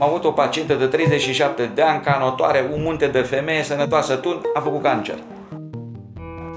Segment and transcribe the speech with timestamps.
[0.00, 4.40] Am avut o pacientă de 37 de ani, canotoare, un munte de femeie, sănătoasă tun,
[4.54, 5.18] a făcut cancer.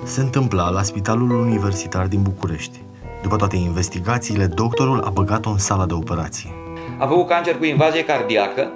[0.03, 2.81] Se întâmpla la Spitalul Universitar din București.
[3.21, 6.53] După toate investigațiile, doctorul a băgat-o în sala de operații.
[6.99, 8.71] A făcut cancer cu invazie cardiacă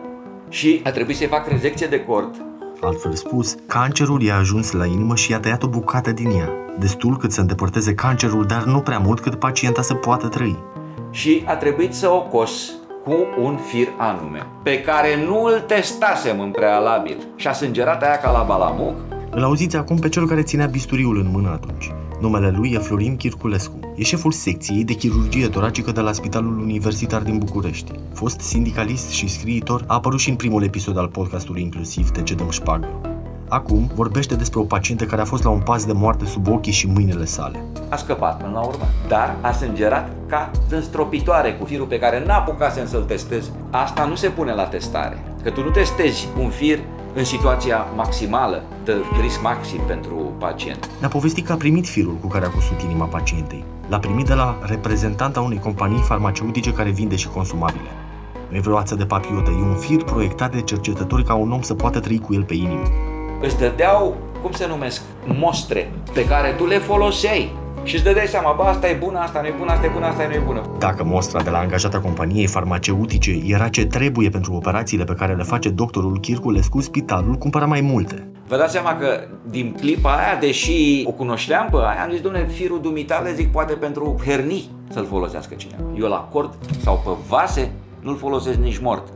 [0.50, 2.36] și a trebuit să-i fac rezecție de cord.
[2.82, 6.50] Altfel spus, cancerul i-a ajuns la inimă și i-a tăiat o bucată din ea.
[6.80, 10.64] Destul cât să îndepărteze cancerul, dar nu prea mult cât pacienta să poată trăi.
[11.12, 12.72] Și a trebuit să o cos
[13.06, 17.18] cu un fir anume, pe care nu îl testasem în prealabil.
[17.36, 18.96] Și a sângerat aia ca la balamuc.
[19.30, 21.92] Îl auziți acum pe cel care ținea bisturiul în mână atunci.
[22.22, 23.80] Numele lui e Florin Chirculescu.
[23.96, 27.92] E șeful secției de chirurgie toracică de la Spitalul Universitar din București.
[28.14, 32.34] Fost sindicalist și scriitor, a apărut și în primul episod al podcastului inclusiv Te ce
[32.34, 33.15] dăm șpagă.
[33.48, 36.72] Acum vorbește despre o pacientă care a fost la un pas de moarte sub ochii
[36.72, 37.64] și mâinile sale.
[37.90, 42.88] A scăpat până la urmă, dar a sângerat ca stropitoare cu firul pe care n-apucasem
[42.88, 43.52] să-l testez.
[43.70, 46.80] Asta nu se pune la testare, că tu nu testezi un fir
[47.14, 50.90] în situația maximală de risc maxim pentru pacient.
[51.00, 53.64] Ne-a povestit că a primit firul cu care a cusut inima pacientei.
[53.88, 57.90] L-a primit de la reprezentanta unei companii farmaceutice care vinde și consumabile.
[58.50, 61.62] Nu e vreo ață de papiotă, e un fir proiectat de cercetători ca un om
[61.62, 62.84] să poată trăi cu el pe inimă.
[63.42, 68.54] Îți dădeau, cum se numesc, mostre pe care tu le foloseai și îți dădeai seama,
[68.58, 70.62] bă, asta e bună, asta nu e bună, asta e bună, asta nu e bună.
[70.80, 75.44] Dacă mostra de la angajata companiei farmaceutice era ce trebuie pentru operațiile pe care le
[75.44, 78.28] face doctorul Chirculescu, spitalul cumpăra mai multe.
[78.48, 82.48] Vă dați seama că din clipa aia, deși o cunoșteam pe aia, am zis, domnule,
[82.48, 85.84] firul dumitale, zic, poate pentru hernii să-l folosească cineva.
[86.00, 89.08] Eu la cord sau pe vase nu-l folosesc nici mort.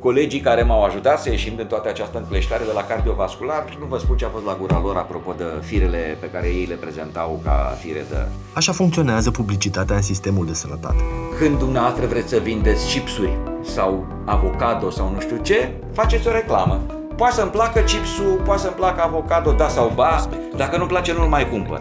[0.00, 3.98] Colegii care m-au ajutat să ieșim din toată această încleștare de la cardiovascular, nu vă
[3.98, 7.40] spun ce a fost la gura lor apropo de firele pe care ei le prezentau
[7.44, 8.16] ca fire de...
[8.52, 11.02] Așa funcționează publicitatea în sistemul de sănătate.
[11.38, 16.99] Când dumneavoastră vreți să vindeți chipsuri sau avocado sau nu știu ce, faceți o reclamă.
[17.20, 21.28] Poate să-mi placă chipsul, poate să-mi placă avocado, da sau ba, dacă nu-mi place nu-l
[21.28, 21.80] mai cumpăr.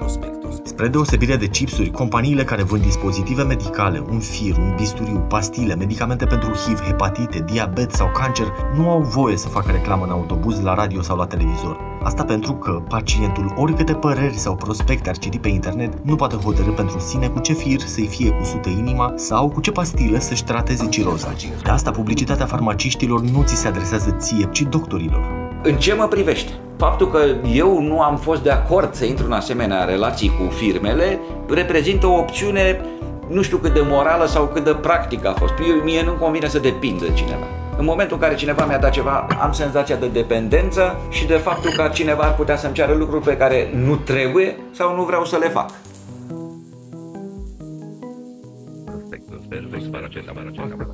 [0.63, 6.25] Spre deosebire de chipsuri, companiile care vând dispozitive medicale, un fir, un bisturiu, pastile, medicamente
[6.25, 10.73] pentru HIV, hepatite, diabet sau cancer, nu au voie să facă reclamă în autobuz, la
[10.73, 11.88] radio sau la televizor.
[12.03, 16.69] Asta pentru că pacientul, oricâte păreri sau prospecte ar citi pe internet, nu poate hotărâ
[16.69, 20.87] pentru sine cu ce fir să-i fie cusută inima sau cu ce pastilă să-și trateze
[20.89, 21.33] ciroza.
[21.63, 25.23] De asta publicitatea farmaciștilor nu ți se adresează ție, ci doctorilor.
[25.63, 26.51] În ce mă privește?
[26.77, 27.19] Faptul că
[27.53, 32.17] eu nu am fost de acord să intru în asemenea relații cu firmele reprezintă o
[32.17, 32.81] opțiune
[33.27, 35.53] nu știu cât de morală sau cât de practică a fost.
[35.67, 37.45] Eu, mie nu convine să depind de cineva.
[37.79, 41.71] În momentul în care cineva mi-a dat ceva, am senzația de dependență și de faptul
[41.71, 45.37] că cineva ar putea să-mi ceară lucruri pe care nu trebuie sau nu vreau să
[45.37, 45.71] le fac.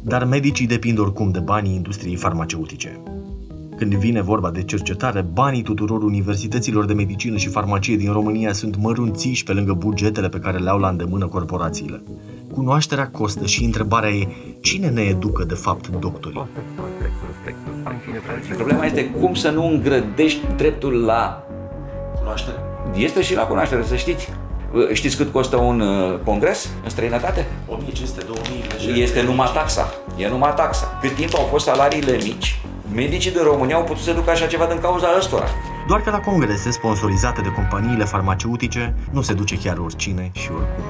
[0.01, 2.99] Dar medicii depind oricum de banii industriei farmaceutice.
[3.77, 8.75] Când vine vorba de cercetare, banii tuturor universităților de medicină și farmacie din România sunt
[8.77, 12.03] mărunțiși pe lângă bugetele pe care le au la îndemână corporațiile.
[12.55, 14.27] Cunoașterea costă și întrebarea e
[14.61, 16.47] cine ne educă de fapt doctorii?
[18.55, 21.43] Problema este cum să nu îngrădești dreptul la
[22.17, 22.57] Cunoaștere?
[22.95, 24.29] Este și la cunoaștere, să știți.
[24.93, 27.45] Știți cât costă un uh, congres în străinătate?
[27.67, 28.23] 1500,
[28.79, 29.93] 2000 Este numai taxa.
[30.17, 30.97] E numai taxa.
[31.01, 32.59] Cât timp au fost salariile mici,
[32.93, 35.45] medicii din România au putut să ducă așa ceva din cauza ăstora.
[35.87, 40.83] Doar că la congrese sponsorizate de companiile farmaceutice nu se duce chiar oricine și oricum.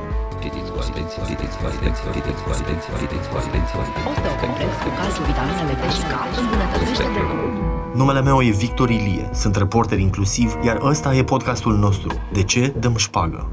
[7.94, 12.10] Numele meu e Victor Ilie, sunt reporter inclusiv, iar ăsta e podcastul nostru.
[12.34, 13.50] De ce dăm șpagă?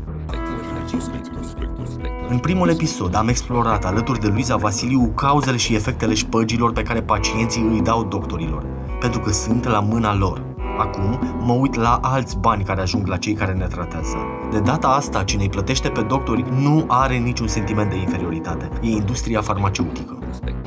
[2.28, 7.02] În primul episod am explorat alături de Luiza Vasiliu cauzele și efectele șpăgilor pe care
[7.02, 8.64] pacienții îi dau doctorilor,
[9.00, 10.51] pentru că sunt la mâna lor.
[10.78, 14.16] Acum mă uit la alți bani care ajung la cei care ne tratează.
[14.50, 18.68] De data asta, cine îi plătește pe doctori nu are niciun sentiment de inferioritate.
[18.82, 20.18] E industria farmaceutică.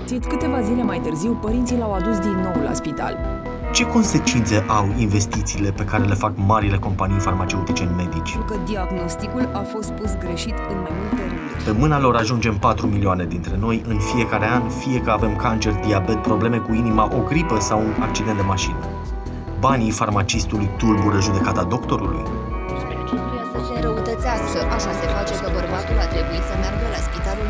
[0.06, 3.18] Țit câteva zile mai târziu, părinții l-au adus din nou la spital.
[3.72, 8.32] Ce consecințe au investițiile pe care le fac marile companii farmaceutice în medici?
[8.32, 11.64] Pentru că diagnosticul a fost pus greșit în mai multe rânduri.
[11.66, 15.74] Pe mâna lor ajungem 4 milioane dintre noi în fiecare an, fie că avem cancer,
[15.86, 18.76] diabet, probleme cu inima, o gripă sau un accident de mașină.
[19.60, 22.24] Banii farmacistului tulbură judecata doctorului?
[23.08, 24.60] Trebuia să se înrăutățească.
[24.76, 27.48] Așa se face că bărbatul a trebuit să meargă la spitalul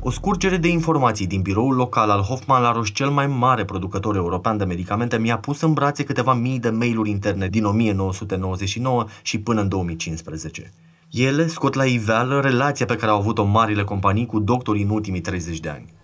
[0.00, 4.16] O scurgere de informații din biroul local al Hoffman la Roche, cel mai mare producător
[4.16, 9.40] european de medicamente, mi-a pus în brațe câteva mii de mail-uri interne din 1999 și
[9.40, 10.72] până în 2015.
[11.10, 15.20] Ele scot la iveală relația pe care au avut-o marile companii cu doctorii în ultimii
[15.20, 15.98] 30 de ani.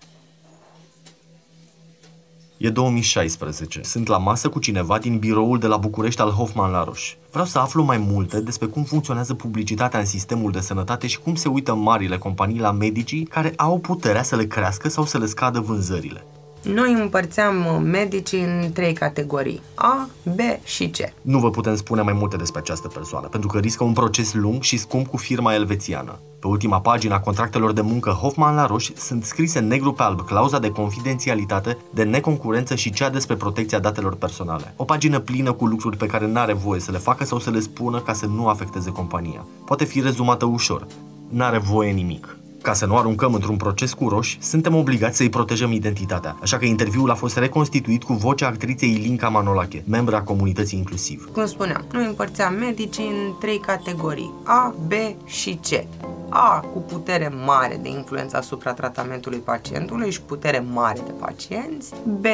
[2.57, 3.81] E 2016.
[3.83, 7.13] Sunt la masă cu cineva din biroul de la București al Hoffman Laroș.
[7.31, 11.35] Vreau să aflu mai multe despre cum funcționează publicitatea în sistemul de sănătate și cum
[11.35, 15.25] se uită marile companii la medicii care au puterea să le crească sau să le
[15.25, 16.25] scadă vânzările.
[16.61, 20.97] Noi împărțeam uh, medicii în trei categorii, A, B și C.
[21.21, 24.61] Nu vă putem spune mai multe despre această persoană, pentru că riscă un proces lung
[24.61, 26.19] și scump cu firma elvețiană.
[26.39, 30.21] Pe ultima pagină a contractelor de muncă Hoffman la Roș sunt scrise negru pe alb
[30.21, 34.73] clauza de confidențialitate, de neconcurență și cea despre protecția datelor personale.
[34.75, 37.59] O pagină plină cu lucruri pe care n-are voie să le facă sau să le
[37.59, 39.45] spună ca să nu afecteze compania.
[39.65, 40.87] Poate fi rezumată ușor.
[41.29, 42.36] N-are voie nimic.
[42.67, 46.65] Ca să nu aruncăm într-un proces cu roși, suntem obligați să-i protejăm identitatea, așa că
[46.65, 51.29] interviul a fost reconstituit cu vocea actriței Ilinca Manolache, membra comunității inclusiv.
[51.31, 54.91] Cum spuneam, noi împărțeam medicii în trei categorii, A, B
[55.25, 55.85] și C.
[56.29, 62.25] A cu putere mare de influență asupra tratamentului pacientului și putere mare de pacienți, B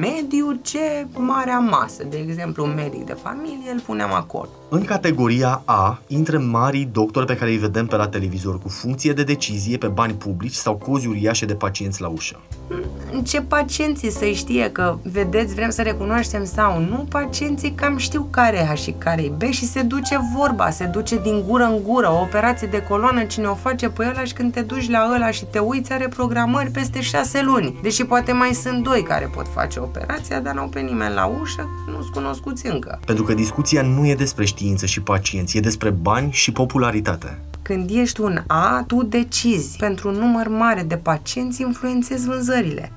[0.00, 0.72] mediu, C
[1.18, 4.48] marea masă, de exemplu un medic de familie îl puneam acolo.
[4.68, 9.12] În categoria A intră marii doctori pe care îi vedem pe la televizor cu funcție
[9.12, 12.40] de decizie pe bani publici sau cozi uriașe de pacienți la ușă.
[13.24, 18.56] Ce pacienții să știe că, vedeți, vrem să recunoaștem sau nu, pacienții cam știu care
[18.56, 21.82] e A și care e B și se duce vorba, se duce din gură în
[21.82, 25.10] gură, o operație de coloană, cine o face pe ăla și când te duci la
[25.14, 27.78] ăla și te uiți, are programări peste șase luni.
[27.82, 31.68] Deși poate mai sunt doi care pot face operația, dar n-au pe nimeni la ușă,
[31.86, 33.00] nu-s cunoscuți încă.
[33.06, 37.38] Pentru că discuția nu e despre știință și pacienți, e despre bani și popularitate.
[37.66, 39.76] Când ești un A, tu decizi.
[39.76, 42.92] Pentru un număr mare de pacienți influențezi vânzările.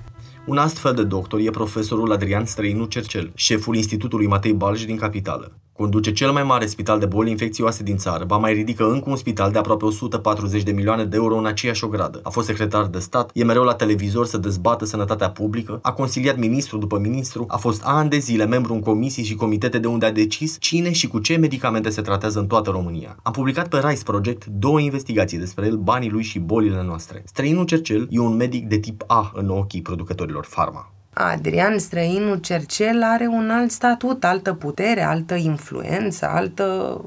[0.46, 5.52] Un astfel de doctor e profesorul Adrian Străinu Cercel, șeful Institutului Matei Balj din capitală.
[5.80, 9.16] Conduce cel mai mare spital de boli infecțioase din țară, ba mai ridică încă un
[9.16, 12.20] spital de aproape 140 de milioane de euro în aceeași ogradă.
[12.24, 16.38] A fost secretar de stat, e mereu la televizor să dezbată sănătatea publică, a consiliat
[16.38, 20.06] ministru după ministru, a fost ani de zile membru în comisii și comitete de unde
[20.06, 23.16] a decis cine și cu ce medicamente se tratează în toată România.
[23.24, 27.24] Am publicat pe Rice Project două investigații despre el, banii lui și bolile noastre.
[27.26, 30.94] Străinul Cercel e un medic de tip A în ochii producătorilor farma.
[31.22, 37.02] Adrian Străinu Cercel are un alt statut, altă putere, altă influență, altă...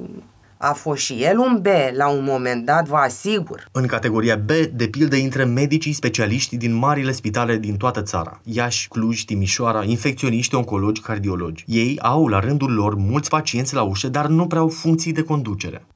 [0.56, 1.66] A fost și el un B
[1.96, 3.68] la un moment dat, vă asigur.
[3.72, 8.40] În categoria B, de pildă, intră medicii specialiști din marile spitale din toată țara.
[8.44, 11.64] Iași, Cluj, Timișoara, infecționiști, oncologi, cardiologi.
[11.66, 15.22] Ei au la rândul lor mulți pacienți la ușă, dar nu prea au funcții de
[15.22, 15.86] conducere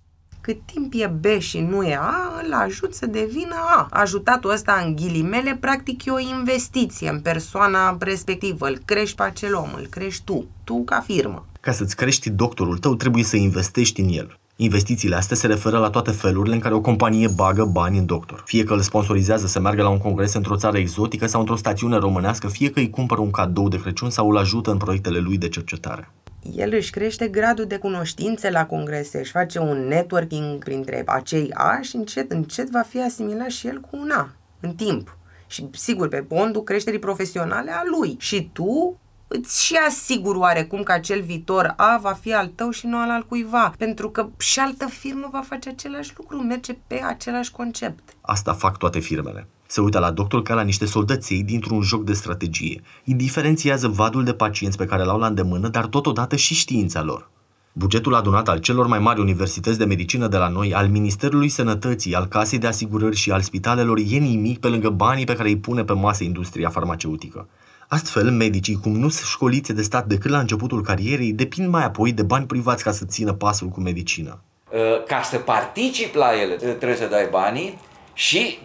[0.46, 3.86] cât timp e B și nu e A, îl ajut să devină A.
[3.90, 8.66] Ajutatul ăsta, în ghilimele, practic e o investiție în persoana respectivă.
[8.66, 11.46] Îl crești pe acel om, îl crești tu, tu ca firmă.
[11.60, 14.38] Ca să-ți crești doctorul tău, trebuie să investești în el.
[14.56, 18.42] Investițiile astea se referă la toate felurile în care o companie bagă bani în doctor.
[18.44, 21.96] Fie că îl sponsorizează să meargă la un congres într-o țară exotică sau într-o stațiune
[21.96, 25.38] românească, fie că îi cumpără un cadou de Crăciun sau îl ajută în proiectele lui
[25.38, 26.10] de cercetare
[26.54, 31.80] el își crește gradul de cunoștințe la congrese, își face un networking printre acei A
[31.80, 35.18] și încet, încet va fi asimilat și el cu un A, în timp.
[35.46, 38.16] Și sigur, pe pondul creșterii profesionale a lui.
[38.18, 42.86] Și tu îți și asigur oarecum că acel viitor A va fi al tău și
[42.86, 47.50] nu al altcuiva, pentru că și altă firmă va face același lucru, merge pe același
[47.50, 48.16] concept.
[48.20, 49.48] Asta fac toate firmele.
[49.66, 52.82] Se uită la doctor ca la niște soldăței dintr-un joc de strategie.
[53.04, 57.30] Îi diferențiază vadul de pacienți pe care l-au la îndemână, dar totodată și știința lor.
[57.72, 62.14] Bugetul adunat al celor mai mari universități de medicină de la noi, al Ministerului Sănătății,
[62.14, 65.58] al Casei de Asigurări și al spitalelor e nimic pe lângă banii pe care îi
[65.58, 67.48] pune pe masă industria farmaceutică.
[67.88, 72.12] Astfel, medicii, cum nu sunt școliți de stat decât la începutul carierei, depind mai apoi
[72.12, 74.38] de bani privați ca să țină pasul cu medicina.
[74.72, 77.78] Uh, ca să participi la ele, trebuie să dai banii
[78.12, 78.58] și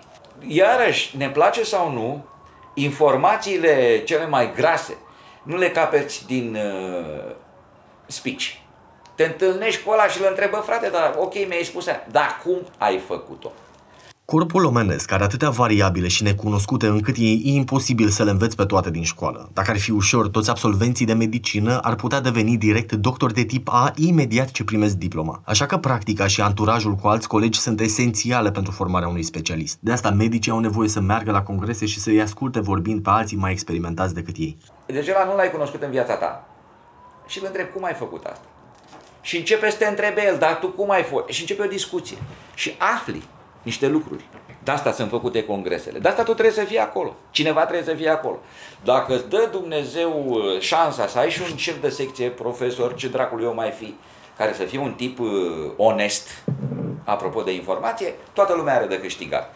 [0.48, 2.26] iarăși, ne place sau nu,
[2.74, 4.98] informațiile cele mai grase
[5.44, 7.36] nu le capeți din uh,
[8.06, 8.46] speech.
[9.16, 12.98] Te întâlnești cu ăla și îl întrebă, frate, dar ok, mi-ai spus, dar cum ai
[13.08, 13.52] făcut-o?
[14.26, 18.90] Corpul omenesc are atâtea variabile și necunoscute încât e imposibil să le înveți pe toate
[18.90, 19.50] din școală.
[19.54, 23.68] Dacă ar fi ușor, toți absolvenții de medicină ar putea deveni direct doctori de tip
[23.72, 25.42] A imediat ce primesc diploma.
[25.46, 29.78] Așa că practica și anturajul cu alți colegi sunt esențiale pentru formarea unui specialist.
[29.80, 33.38] De asta medicii au nevoie să meargă la congrese și să-i asculte vorbind pe alții
[33.38, 34.58] mai experimentați decât ei.
[34.86, 36.48] Deci ăla nu l-ai cunoscut în viața ta.
[37.28, 38.46] Și îl întreb cum ai făcut asta.
[39.22, 41.28] Și începe să te întrebe el, dar tu cum ai fost?
[41.28, 42.18] Și începe o discuție.
[42.54, 43.24] Și afli
[43.62, 44.24] niște lucruri.
[44.64, 46.00] De asta sunt făcute congresele.
[46.00, 47.16] De asta tu trebuie să fii acolo.
[47.32, 48.40] Cineva trebuie să fie acolo.
[48.84, 53.08] Dacă îți dă Dumnezeu uh, șansa să ai și un șef de secție, profesor, ce
[53.08, 53.96] dracului eu mai fi,
[54.38, 55.28] care să fie un tip uh,
[55.78, 56.44] onest,
[57.04, 59.54] apropo de informație, toată lumea are de câștigat.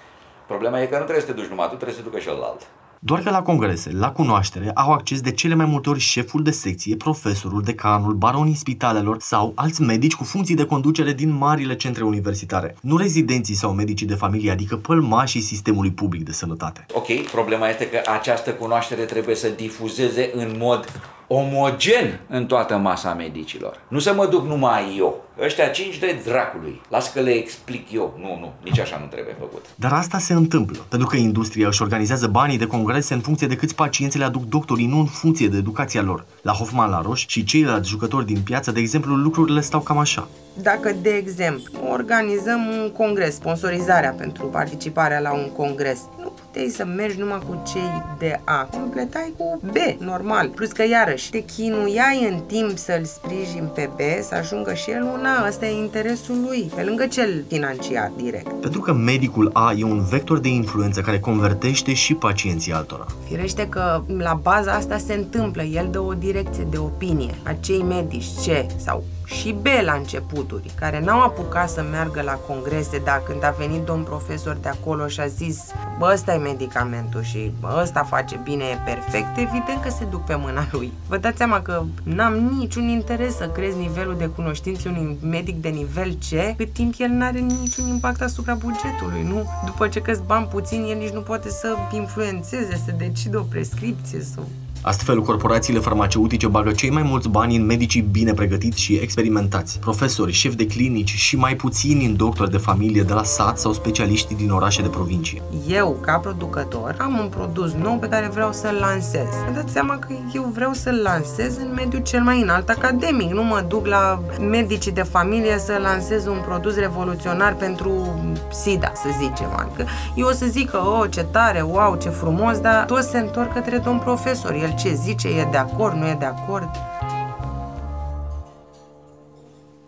[0.48, 2.30] Problema e că nu trebuie să te duci numai tu, trebuie să te ducă și
[2.30, 2.68] alt.
[3.08, 6.52] Doar că la congrese, la cunoaștere, au acces de cele mai multe ori șeful de
[6.52, 12.04] secție, profesorul, decanul, baronii spitalelor sau alți medici cu funcții de conducere din marile centre
[12.04, 12.76] universitare.
[12.82, 16.86] Nu rezidenții sau medicii de familie, adică pălmașii sistemului public de sănătate.
[16.94, 23.14] Ok, problema este că această cunoaștere trebuie să difuzeze în mod omogen în toată masa
[23.14, 23.80] medicilor.
[23.88, 25.24] Nu să mă duc numai eu.
[25.42, 26.82] Ăștia cinci de dracului.
[26.90, 28.18] Las că le explic eu.
[28.22, 29.66] Nu, nu, nici așa nu trebuie făcut.
[29.76, 33.56] Dar asta se întâmplă, pentru că industria își organizează banii de congrese în funcție de
[33.56, 36.26] câți pacienți le aduc doctorii, nu în funcție de educația lor.
[36.42, 40.28] La Hoffman la Roș și ceilalți jucători din piață, de exemplu, lucrurile stau cam așa.
[40.62, 46.86] Dacă, de exemplu, organizăm un congres, sponsorizarea pentru participarea la un congres, nu puteai să
[46.86, 50.48] mergi numai cu cei de A, completai cu B, normal.
[50.48, 55.02] Plus că, iarăși, te chinuiai în timp să-l sprijin pe B, să ajungă și el
[55.02, 58.52] un A, ăsta e interesul lui, pe lângă cel financiar direct.
[58.62, 63.06] Pentru că medicul A e un vector de influență care convertește și pacienții altora.
[63.28, 67.34] Firește că la baza asta se întâmplă, el dă o direcție de opinie.
[67.44, 73.02] Acei medici C sau și B la începuturi, care n-au apucat să meargă la congrese,
[73.04, 77.24] dar când a venit domn profesor de acolo și a zis bă, ăsta e medicamentul
[77.24, 80.92] și bă, ăsta face bine, e perfect, evident că se duc pe mâna lui.
[81.08, 85.70] Vă dați seama că n-am niciun interes să crezi nivelul de cunoștințe unui medic de
[85.70, 89.50] nivel C, cât timp el n-are niciun impact asupra bugetului, nu?
[89.66, 94.22] După ce că bani puțin, el nici nu poate să influențeze, să decide o prescripție
[94.22, 94.48] sau
[94.88, 100.32] Astfel, corporațiile farmaceutice bagă cei mai mulți bani în medicii bine pregătiți și experimentați, profesori,
[100.32, 104.36] șefi de clinici și mai puțini în doctori de familie de la sat sau specialiști
[104.36, 105.42] din orașe de provincie.
[105.68, 109.28] Eu, ca producător, am un produs nou pe care vreau să-l lansez.
[109.46, 113.32] Vă dați seama că eu vreau să-l lansez în mediul cel mai înalt academic.
[113.32, 118.20] Nu mă duc la medicii de familie să lansez un produs revoluționar pentru
[118.52, 119.50] SIDA, să zicem.
[119.60, 123.18] Adică eu o să zic că, oh, ce tare, wow, ce frumos, dar toți se
[123.18, 124.52] întorc către domn profesor.
[124.52, 126.70] El ce zice, e de acord, nu e de acord.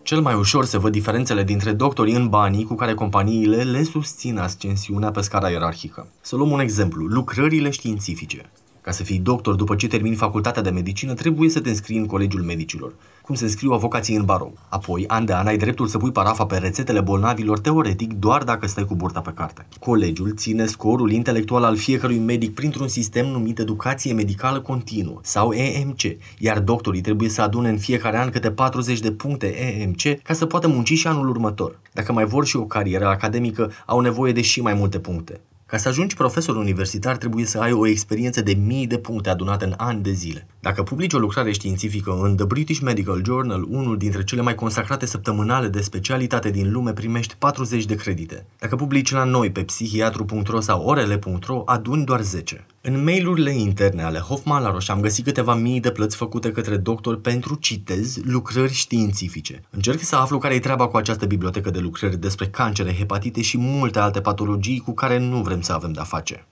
[0.02, 4.38] Cel mai ușor se văd diferențele dintre doctorii în banii cu care companiile le susțin
[4.38, 6.08] ascensiunea pe scara ierarhică.
[6.22, 8.50] Să luăm un exemplu, lucrările științifice.
[8.88, 12.06] Ca să fii doctor după ce termini facultatea de medicină, trebuie să te înscrii în
[12.06, 14.58] Colegiul Medicilor, cum se înscriu avocații în barou.
[14.70, 18.68] Apoi, an de an, ai dreptul să pui parafa pe rețetele bolnavilor teoretic doar dacă
[18.68, 19.68] stai cu burta pe carte.
[19.80, 26.02] Colegiul ține scorul intelectual al fiecărui medic printr-un sistem numit Educație Medicală Continuă sau EMC,
[26.38, 30.46] iar doctorii trebuie să adune în fiecare an câte 40 de puncte EMC ca să
[30.46, 31.80] poată munci și anul următor.
[31.94, 35.42] Dacă mai vor și o carieră academică, au nevoie de și mai multe puncte.
[35.68, 39.66] Ca să ajungi profesor universitar trebuie să ai o experiență de mii de puncte adunate
[39.66, 40.48] în ani de zile.
[40.68, 45.06] Dacă publici o lucrare științifică în The British Medical Journal, unul dintre cele mai consacrate
[45.06, 48.46] săptămânale de specialitate din lume, primești 40 de credite.
[48.60, 52.66] Dacă publici la noi pe psihiatru.ro sau orele.ro, aduni doar 10.
[52.82, 56.78] În mailurile interne ale Hoffman la Roș am găsit câteva mii de plăți făcute către
[56.78, 59.62] doctor pentru, citez, lucrări științifice.
[59.70, 63.58] Încerc să aflu care e treaba cu această bibliotecă de lucrări despre cancere, hepatite și
[63.58, 66.48] multe alte patologii cu care nu vrem să avem de-a face.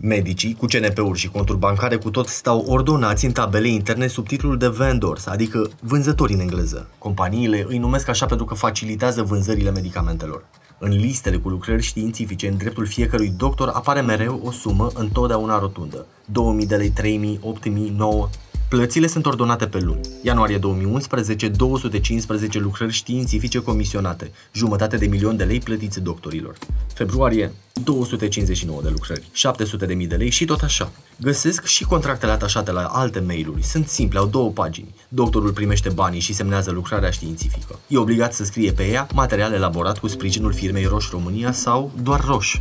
[0.00, 4.58] Medicii cu CNP-uri și conturi bancare cu tot stau ordonați în tabele interne sub titlul
[4.58, 6.88] de vendors, adică vânzători în engleză.
[6.98, 10.44] Companiile îi numesc așa pentru că facilitează vânzările medicamentelor.
[10.78, 16.06] În listele cu lucrări științifice, în dreptul fiecărui doctor apare mereu o sumă întotdeauna rotundă.
[16.24, 18.28] 2000 de lei, 3000, 8000, 9.
[18.74, 20.00] Plățile sunt ordonate pe luni.
[20.22, 26.56] Ianuarie 2011, 215 lucrări științifice comisionate, jumătate de milion de lei plătiți doctorilor.
[26.94, 27.52] Februarie,
[27.84, 30.90] 259 de lucrări, 700 de mii de lei și tot așa.
[31.20, 33.62] Găsesc și contractele atașate la alte mail-uri.
[33.62, 34.94] Sunt simple, au două pagini.
[35.08, 37.78] Doctorul primește banii și semnează lucrarea științifică.
[37.86, 42.24] E obligat să scrie pe ea material elaborat cu sprijinul firmei Roș România sau doar
[42.26, 42.58] Roș.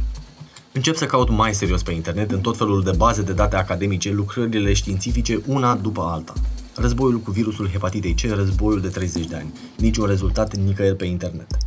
[0.75, 4.11] Încep să caut mai serios pe internet în tot felul de baze de date academice,
[4.11, 6.33] lucrările științifice, una după alta.
[6.75, 9.53] Războiul cu virusul hepatitei C, războiul de 30 de ani.
[9.77, 11.57] Niciun rezultat nicăieri pe internet.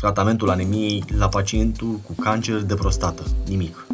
[0.00, 3.22] Tratamentul anemiei la pacientul cu cancer de prostată.
[3.48, 3.86] Nimic.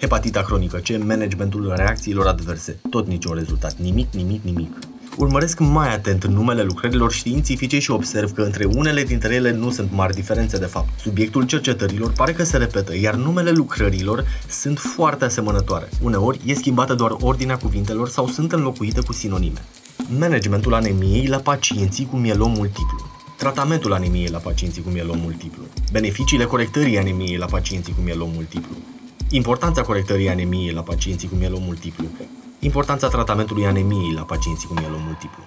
[0.00, 2.80] Hepatita cronică C, managementul reacțiilor adverse.
[2.90, 3.76] Tot niciun rezultat.
[3.76, 4.78] Nimic, nimic, nimic.
[5.16, 9.92] Urmăresc mai atent numele lucrărilor științifice și observ că între unele dintre ele nu sunt
[9.92, 11.00] mari diferențe de fapt.
[11.00, 15.88] Subiectul cercetărilor pare că se repetă, iar numele lucrărilor sunt foarte asemănătoare.
[16.02, 19.64] Uneori e schimbată doar ordinea cuvintelor sau sunt înlocuite cu sinonime.
[20.18, 23.10] Managementul anemiei la pacienții cu mielom multiplu.
[23.38, 25.62] Tratamentul anemiei la pacienții cu mielom multiplu.
[25.92, 28.76] Beneficiile corectării anemiei la pacienții cu mielom multiplu.
[29.30, 32.04] Importanța corectării anemiei la pacienții cu mielom multiplu.
[32.58, 35.42] Importanța tratamentului anemiei la pacienții cu mielom multiplu.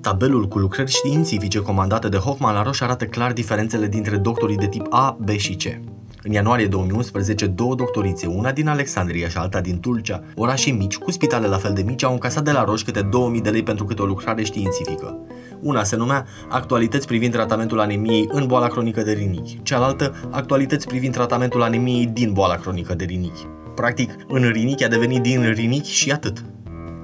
[0.00, 4.68] Tabelul cu lucrări științifice comandate de Hoffman la Roche arată clar diferențele dintre doctorii de
[4.68, 5.64] tip A, B și C.
[6.22, 11.10] În ianuarie 2011, două doctorițe, una din Alexandria și alta din Tulcea, orașe mici, cu
[11.10, 13.84] spitale la fel de mici, au încasat de la Roș câte 2000 de lei pentru
[13.84, 15.18] câte o lucrare științifică.
[15.60, 21.12] Una se numea Actualități privind tratamentul anemiei în boala cronică de rinichi, cealaltă Actualități privind
[21.12, 23.46] tratamentul anemiei din boala cronică de rinichi.
[23.76, 26.44] Practic, în rinichi a devenit din rinichi și atât.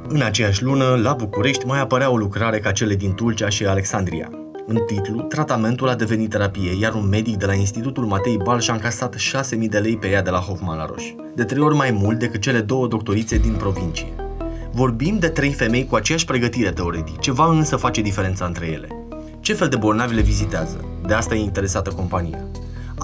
[0.08, 4.30] În aceeași lună, la București mai apărea o lucrare ca cele din Tulcea și Alexandria.
[4.66, 8.74] În titlu, tratamentul a devenit terapie, iar un medic de la Institutul Matei Balș și-a
[8.74, 11.90] încasat 6.000 de lei pe ea de la Hoffman la Roș, de trei ori mai
[11.90, 14.12] mult decât cele două doctorițe din provincie.
[14.70, 18.88] Vorbim de trei femei cu aceeași pregătire teoretic, ceva însă face diferența între ele.
[19.40, 20.84] Ce fel de bolnavi le vizitează?
[21.06, 22.44] De asta e interesată compania.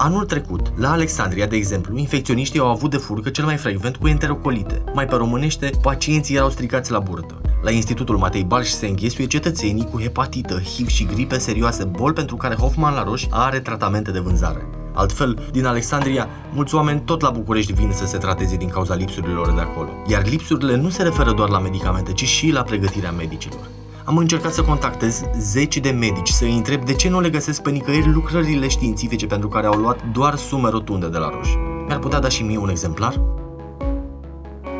[0.01, 4.07] Anul trecut, la Alexandria, de exemplu, infecționiștii au avut de furcă cel mai frecvent cu
[4.07, 4.83] enterocolite.
[4.93, 7.41] Mai pe românește, pacienții erau stricați la burtă.
[7.61, 12.35] La Institutul Matei Balș se înghesuie cetățenii cu hepatită, HIV și gripe serioase, boli pentru
[12.35, 14.67] care Hoffman la Roș are tratamente de vânzare.
[14.93, 19.51] Altfel, din Alexandria, mulți oameni tot la București vin să se trateze din cauza lipsurilor
[19.51, 19.89] de acolo.
[20.07, 23.67] Iar lipsurile nu se referă doar la medicamente, ci și la pregătirea medicilor.
[24.09, 27.61] Am încercat să contactez zeci de medici să îi întreb de ce nu le găsesc
[27.61, 31.49] pe nicăieri lucrările științifice pentru care au luat doar sume rotunde de la Roș.
[31.85, 33.21] Mi-ar putea da și mie un exemplar?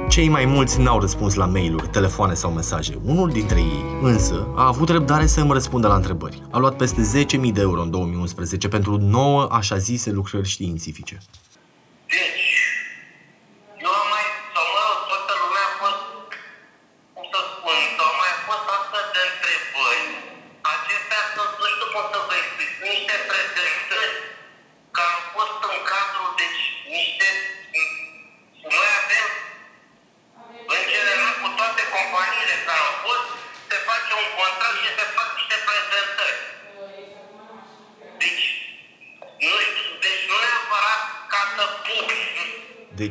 [0.07, 3.00] Cei mai mulți n-au răspuns la mail-uri, telefoane sau mesaje.
[3.03, 6.41] Unul dintre ei, însă, a avut răbdare să îmi răspundă la întrebări.
[6.51, 11.17] A luat peste 10.000 de euro în 2011 pentru 9 așa zise lucrări științifice.
[12.13, 12.48] Deci,
[13.86, 16.01] eu am mai, sau mă rog, toată lumea a fost,
[17.15, 20.05] cum să spun, sau au mai fost astfel de întrebări.
[20.75, 24.15] Acestea sunt, nu știu cum să vă explic, niște prezentări
[24.97, 26.62] care au fost în cadrul, deci,
[26.97, 27.27] niște,
[28.74, 29.29] noi avem,
[30.75, 33.27] în general, cu toate companiile care au fost,
[33.69, 36.39] se face un contract și se fac niște prezentări.
[38.21, 38.45] Deci,
[39.50, 41.01] nu știu, deci nu neapărat
[41.32, 42.45] ca să publici,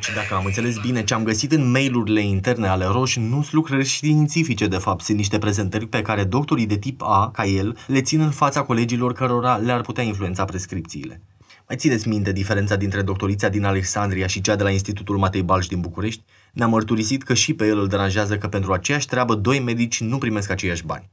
[0.09, 3.53] Deci, dacă am înțeles bine, ce am găsit în mailurile interne ale Roș nu sunt
[3.53, 7.77] lucrări științifice, de fapt, sunt niște prezentări pe care doctorii de tip A, ca el,
[7.87, 11.23] le țin în fața colegilor cărora le-ar putea influența prescripțiile.
[11.67, 15.67] Mai țineți minte diferența dintre doctorița din Alexandria și cea de la Institutul Matei Balș
[15.67, 16.23] din București?
[16.53, 20.19] Ne-a mărturisit că și pe el îl deranjează că pentru aceeași treabă doi medici nu
[20.19, 21.11] primesc aceiași bani.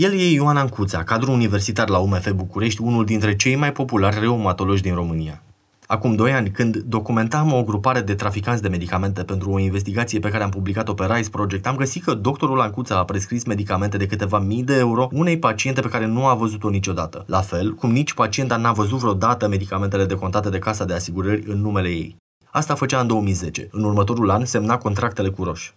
[0.00, 4.82] El e Ioan Ancuța, cadru universitar la UMF București, unul dintre cei mai populari reumatologi
[4.82, 5.42] din România.
[5.86, 10.28] Acum doi ani, când documentam o grupare de traficanți de medicamente pentru o investigație pe
[10.28, 14.06] care am publicat-o pe Rise Project, am găsit că doctorul Ancuța a prescris medicamente de
[14.06, 17.24] câteva mii de euro unei paciente pe care nu a văzut-o niciodată.
[17.26, 21.60] La fel, cum nici pacienta n-a văzut vreodată medicamentele decontate de casa de asigurări în
[21.60, 22.16] numele ei.
[22.50, 23.68] Asta făcea în 2010.
[23.70, 25.70] În următorul an semna contractele cu Roș.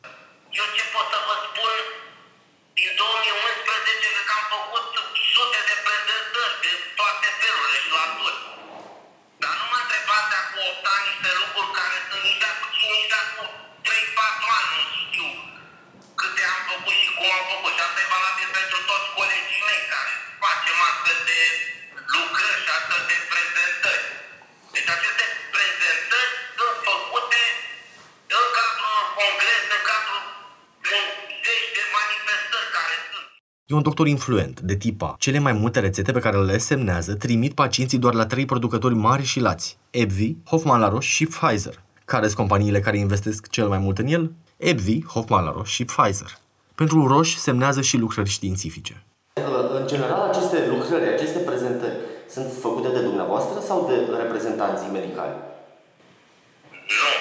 [0.51, 0.90] Eu ce
[33.71, 35.15] E un doctor influent, de tip A.
[35.19, 39.23] Cele mai multe rețete pe care le semnează trimit pacienții doar la trei producători mari
[39.23, 39.77] și lați.
[39.89, 41.81] Ebvi, Hoffman La Roche și Pfizer.
[42.05, 44.31] Care sunt companiile care investesc cel mai mult în el?
[44.57, 46.38] Ebvi, Hoffman La Roche și Pfizer.
[46.75, 49.03] Pentru Roche semnează și lucrări științifice.
[49.79, 51.95] În general, aceste lucrări, aceste prezentări
[52.29, 55.36] sunt făcute de dumneavoastră sau de reprezentanții medicali?
[56.71, 57.20] Nu,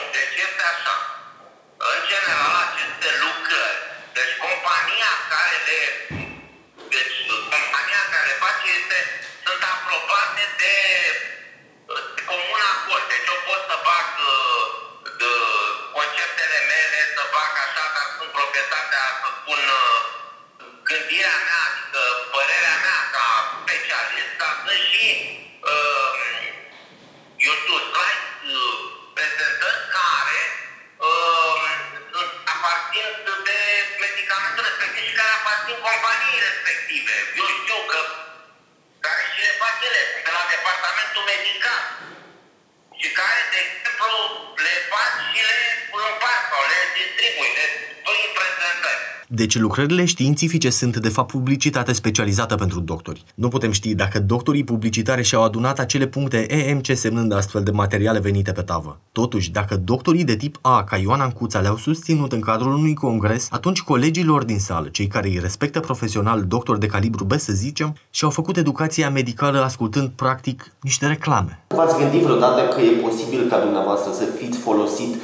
[49.41, 53.25] Deci lucrările științifice sunt de fapt publicitate specializată pentru doctori.
[53.35, 58.19] Nu putem ști dacă doctorii publicitari și-au adunat acele puncte EMC semnând astfel de materiale
[58.19, 58.99] venite pe tavă.
[59.13, 63.49] Totuși, dacă doctorii de tip A, ca Ioana Ancuța, le-au susținut în cadrul unui congres,
[63.51, 67.97] atunci colegilor din sală, cei care îi respectă profesional doctori de calibru B, să zicem,
[68.11, 71.65] și-au făcut educația medicală ascultând practic niște reclame.
[71.69, 75.15] V-ați gândit vreodată că e posibil ca dumneavoastră să fiți folosit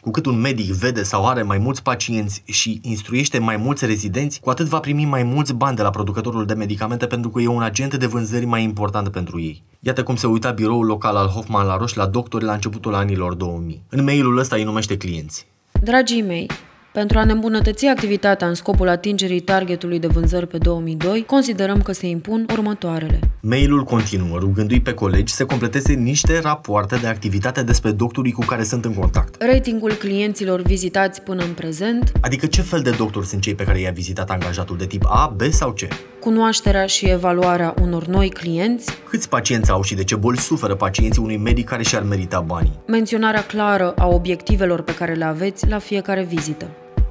[0.00, 4.40] Cu cât un medic vede sau are mai mulți pacienți și instruiește mai mulți rezidenți,
[4.40, 7.46] cu atât va primi mai mulți bani de la producătorul de medicamente pentru că e
[7.46, 9.62] un agent de vânzări mai important pentru ei.
[9.80, 13.34] Iată cum se uita biroul local al Hoffman la Roș la doctori la începutul anilor
[13.34, 13.82] 2000.
[13.88, 15.46] În mailul ăsta îi numește clienți.
[15.82, 16.50] Dragii mei,
[16.98, 21.92] pentru a ne îmbunătăți activitatea în scopul atingerii targetului de vânzări pe 2002, considerăm că
[21.92, 23.18] se impun următoarele.
[23.40, 28.62] Mailul continuă rugându-i pe colegi să completeze niște rapoarte de activitate despre doctorii cu care
[28.62, 29.42] sunt în contact.
[29.42, 33.80] Ratingul clienților vizitați până în prezent, Adică ce fel de doctori sunt cei pe care
[33.80, 35.78] i-a vizitat angajatul de tip A, B sau C?
[36.20, 41.22] cunoașterea și evaluarea unor noi clienți, Câți pacienți au și de ce boli suferă pacienții
[41.22, 42.78] unui medic care și-ar merita banii?
[42.86, 46.66] menționarea clară a obiectivelor pe care le aveți la fiecare vizită.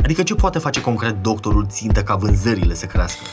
[0.08, 3.24] Adică ce poate face concret doctorul țintă ca vânzările să crească?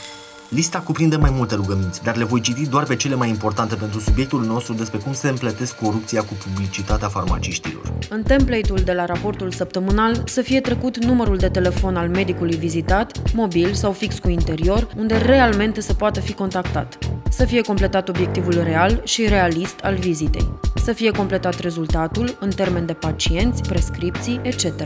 [0.49, 3.99] Lista cuprinde mai multe rugăminți, dar le voi citi doar pe cele mai importante pentru
[3.99, 7.93] subiectul nostru despre cum se împletesc corupția cu publicitatea farmaciștilor.
[8.09, 13.33] În template-ul de la raportul săptămânal să fie trecut numărul de telefon al medicului vizitat,
[13.33, 16.97] mobil sau fix cu interior, unde realmente să poată fi contactat.
[17.29, 20.49] Să fie completat obiectivul real și realist al vizitei.
[20.75, 24.85] Să fie completat rezultatul în termen de pacienți, prescripții, etc.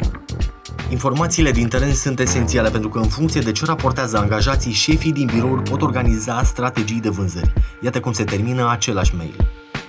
[0.89, 5.29] Informațiile din teren sunt esențiale pentru că în funcție de ce raportează angajații, șefii din
[5.33, 7.53] birouri pot organiza strategii de vânzări.
[7.81, 9.35] Iată cum se termină același mail.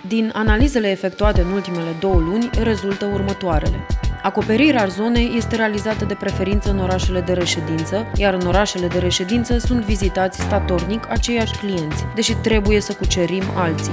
[0.09, 3.87] Din analizele efectuate în ultimele două luni rezultă următoarele.
[4.23, 9.59] Acoperirea zonei este realizată de preferință în orașele de reședință, iar în orașele de reședință
[9.59, 13.93] sunt vizitați statornic aceiași clienți, deși trebuie să cucerim alții.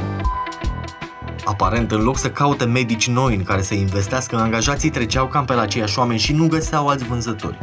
[1.49, 5.53] Aparent, în loc să caute medici noi în care să investească, angajații treceau cam pe
[5.53, 7.57] la aceiași oameni și nu găseau alți vânzători.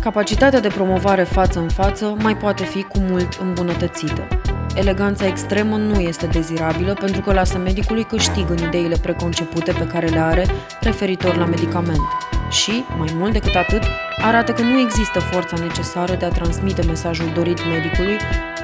[0.00, 4.28] Capacitatea de promovare față în față mai poate fi cu mult îmbunătățită.
[4.74, 10.06] Eleganța extremă nu este dezirabilă pentru că lasă medicului câștig în ideile preconcepute pe care
[10.06, 10.46] le are
[10.80, 12.02] referitor la medicament.
[12.50, 13.82] Și, mai mult decât atât,
[14.22, 18.16] arată că nu există forța necesară de a transmite mesajul dorit medicului,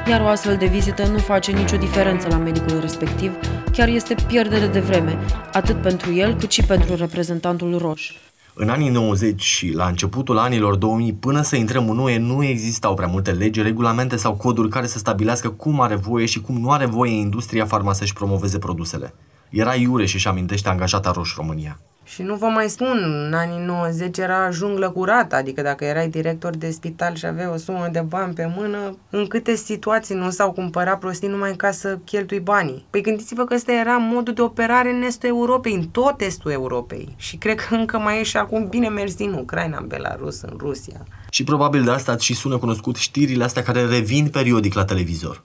[0.09, 3.33] iar o astfel de vizită nu face nicio diferență la medicul respectiv,
[3.73, 5.19] chiar este pierdere de vreme,
[5.53, 8.13] atât pentru el cât și pentru reprezentantul roș.
[8.55, 12.95] În anii 90 și la începutul anilor 2000, până să intrăm în UE, nu existau
[12.95, 16.71] prea multe legi, regulamente sau coduri care să stabilească cum are voie și cum nu
[16.71, 19.15] are voie industria farma să-și promoveze produsele.
[19.53, 21.79] Era iure și-și amintește angajata Roș România.
[22.05, 26.57] Și nu vă mai spun, în anii 90 era junglă curată, adică dacă erai director
[26.57, 30.53] de spital și aveai o sumă de bani pe mână, în câte situații nu s-au
[30.53, 32.87] cumpărat prostii numai ca să cheltui banii.
[32.91, 37.15] Păi gândiți-vă că ăsta era modul de operare în estul Europei, în tot estul Europei.
[37.17, 40.57] Și cred că încă mai e și acum bine mersi în Ucraina, în Belarus, în
[40.59, 41.07] Rusia.
[41.31, 45.43] Și probabil de asta îți și sună cunoscut știrile astea care revin periodic la televizor.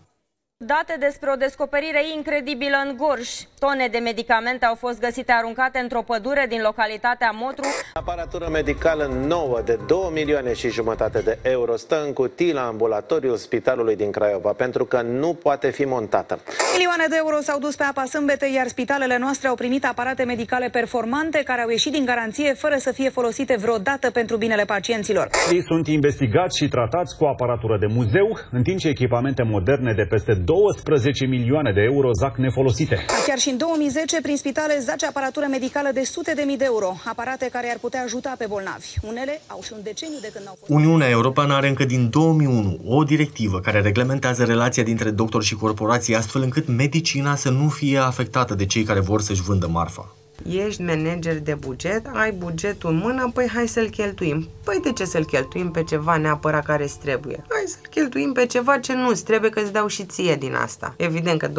[0.66, 3.30] Date despre o descoperire incredibilă în Gorj.
[3.60, 7.66] Tone de medicamente au fost găsite aruncate într-o pădure din localitatea Motru.
[7.94, 13.36] Aparatură medicală nouă de 2 milioane și jumătate de euro stă în cutii la ambulatoriul
[13.36, 16.40] spitalului din Craiova pentru că nu poate fi montată.
[16.74, 20.70] Milioane de euro s-au dus pe apa sâmbete, iar spitalele noastre au primit aparate medicale
[20.70, 25.30] performante care au ieșit din garanție fără să fie folosite vreodată pentru binele pacienților.
[25.52, 30.06] Ei sunt investigați și tratați cu aparatură de muzeu, în timp ce echipamente moderne de
[30.10, 33.06] peste 12 milioane de euro zac nefolosite.
[33.28, 36.96] Chiar și în 2010, prin spitale zace aparatură medicală de sute de mii de euro,
[37.06, 38.88] aparate care ar putea ajuta pe bolnavi.
[39.02, 40.72] Unele au și un deceniu de când au fost...
[40.72, 46.16] Uniunea Europeană are încă din 2001 o directivă care reglementează relația dintre doctor și corporații
[46.16, 50.17] astfel încât medicina să nu fie afectată de cei care vor să-și vândă marfa.
[50.50, 54.48] Ești manager de buget, ai bugetul în mână, păi hai să-l cheltuim.
[54.64, 57.44] Păi de ce să-l cheltuim pe ceva neapărat care îți trebuie?
[57.50, 60.94] Hai să-l cheltuim pe ceva ce nu-ți trebuie, că îți dau și ție din asta.
[60.98, 61.52] Evident că 20%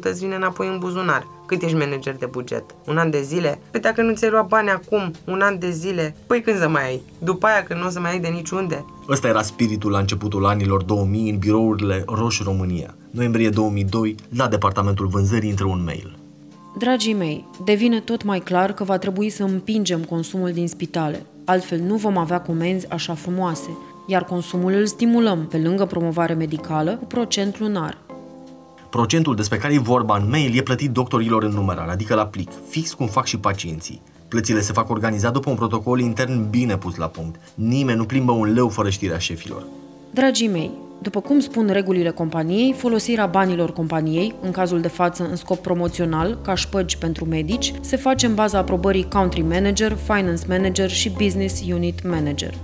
[0.00, 1.26] îți vine înapoi în buzunar.
[1.46, 2.64] Cât ești manager de buget?
[2.86, 3.58] Un an de zile?
[3.70, 6.84] Păi dacă nu ți-ai luat bani acum, un an de zile, păi când să mai
[6.84, 7.02] ai?
[7.18, 8.84] După aia când nu o să mai ai de niciunde?
[9.08, 12.94] Ăsta era spiritul la începutul anilor 2000 în birourile Roșu România.
[13.10, 16.18] Noiembrie 2002, la departamentul vânzării intră un mail.
[16.78, 21.80] Dragii mei, devine tot mai clar că va trebui să împingem consumul din spitale, altfel
[21.80, 27.04] nu vom avea comenzi așa frumoase, iar consumul îl stimulăm, pe lângă promovare medicală, cu
[27.04, 27.98] procent lunar.
[28.90, 32.50] Procentul despre care e vorba în mail e plătit doctorilor în numerar, adică la plic,
[32.68, 34.02] fix cum fac și pacienții.
[34.28, 37.40] Plățile se fac organizat după un protocol intern bine pus la punct.
[37.54, 39.62] Nimeni nu plimbă un leu fără știrea șefilor.
[40.10, 40.70] Dragii mei,
[41.04, 46.38] după cum spun regulile companiei, folosirea banilor companiei, în cazul de față în scop promoțional,
[46.42, 51.62] ca șpăgi pentru medici, se face în baza aprobării Country Manager, Finance Manager și Business
[51.70, 52.54] Unit Manager.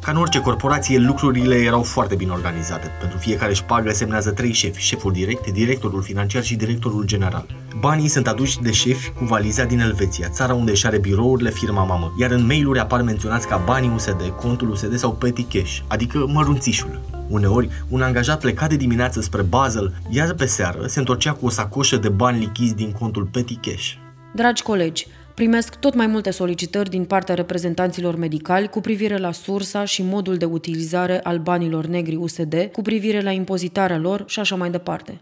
[0.00, 2.90] Ca în orice corporație, lucrurile erau foarte bine organizate.
[3.00, 7.46] Pentru fiecare șpagă semnează trei șefi, șeful direct, directorul financiar și directorul general.
[7.80, 11.84] Banii sunt aduși de șefi cu valiza din Elveția, țara unde își are birourile firma
[11.84, 16.24] mamă, iar în mail-uri apar menționați ca banii USD, contul USD sau petty cash, adică
[16.32, 17.00] mărunțișul.
[17.32, 21.48] Uneori, un angajat pleca de dimineață spre Basel, iar pe seară se întorcea cu o
[21.48, 23.92] sacoșă de bani lichizi din contul petty cash.
[24.34, 29.84] Dragi colegi, primesc tot mai multe solicitări din partea reprezentanților medicali cu privire la sursa
[29.84, 34.54] și modul de utilizare al banilor negri USD, cu privire la impozitarea lor și așa
[34.54, 35.20] mai departe.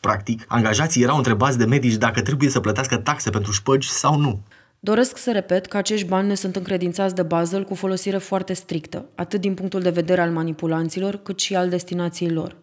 [0.00, 4.40] Practic, angajații erau întrebați de medici dacă trebuie să plătească taxe pentru șpăgi sau nu.
[4.82, 9.04] Doresc să repet că acești bani ne sunt încredințați de Basel cu folosire foarte strictă,
[9.14, 12.56] atât din punctul de vedere al manipulanților, cât și al destinației lor.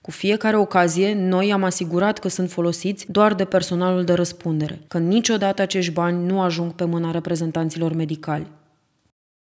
[0.00, 4.98] Cu fiecare ocazie, noi am asigurat că sunt folosiți doar de personalul de răspundere, că
[4.98, 8.46] niciodată acești bani nu ajung pe mâna reprezentanților medicali.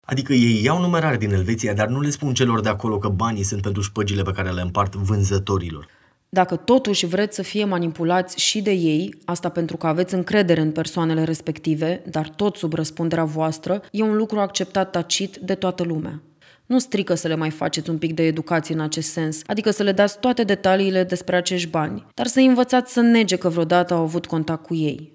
[0.06, 3.43] Adică ei iau numerare din Elveția, dar nu le spun celor de acolo că banii
[3.43, 5.88] sunt pentru șpăgile pe care le împart vânzătorilor.
[6.36, 10.71] Dacă totuși vreți să fie manipulați și de ei, asta pentru că aveți încredere în
[10.71, 16.21] persoanele respective, dar tot sub răspunderea voastră, e un lucru acceptat tacit de toată lumea.
[16.65, 19.84] Nu strică să le mai faceți un pic de educație în acest sens, adică să
[19.84, 24.02] le dați toate detaliile despre acești bani, dar să învățați să nege că vreodată au
[24.02, 25.12] avut contact cu ei.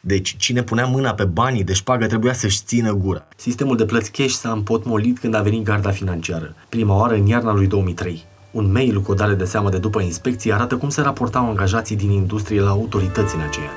[0.00, 3.28] Deci, cine punea mâna pe banii de șpagă trebuia să-și țină gura.
[3.36, 7.52] Sistemul de plăți cash s-a împotmolit când a venit garda financiară, prima oară în iarna
[7.52, 8.24] lui 2003.
[8.50, 11.96] Un mail cu o dare de seamă de după inspecție arată cum se raportau angajații
[11.96, 13.70] din industrie la autorități în aceea.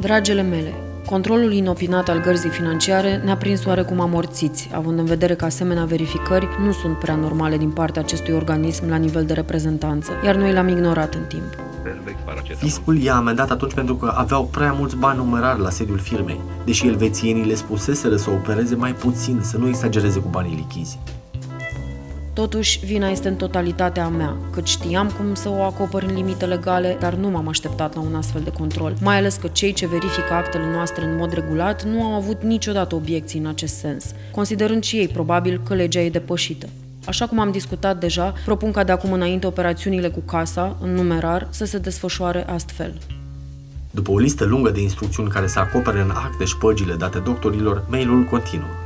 [0.00, 0.74] Dragele mele,
[1.06, 6.48] Controlul inopinat al gărzii financiare ne-a prins oarecum amorțiți, având în vedere că asemenea verificări
[6.64, 10.68] nu sunt prea normale din partea acestui organism la nivel de reprezentanță, iar noi l-am
[10.68, 11.54] ignorat în timp.
[12.56, 16.86] Fiscul i-a amendat atunci pentru că aveau prea mulți bani numerari la sediul firmei, deși
[16.86, 20.98] elvețienii le spuseseră să opereze mai puțin, să nu exagereze cu banii lichizi.
[22.34, 26.44] Totuși, vina este în totalitatea a mea, căci știam cum să o acopăr în limite
[26.44, 29.86] legale, dar nu m-am așteptat la un astfel de control, mai ales că cei ce
[29.86, 34.82] verifică actele noastre în mod regulat nu au avut niciodată obiecții în acest sens, considerând
[34.82, 36.68] și ei probabil că legea e depășită.
[37.06, 41.46] Așa cum am discutat deja, propun ca de acum înainte operațiunile cu casa, în numerar,
[41.50, 42.94] să se desfășoare astfel.
[43.90, 48.24] După o listă lungă de instrucțiuni care să acopere în acte șpăgile date doctorilor, mailul
[48.24, 48.83] continuă.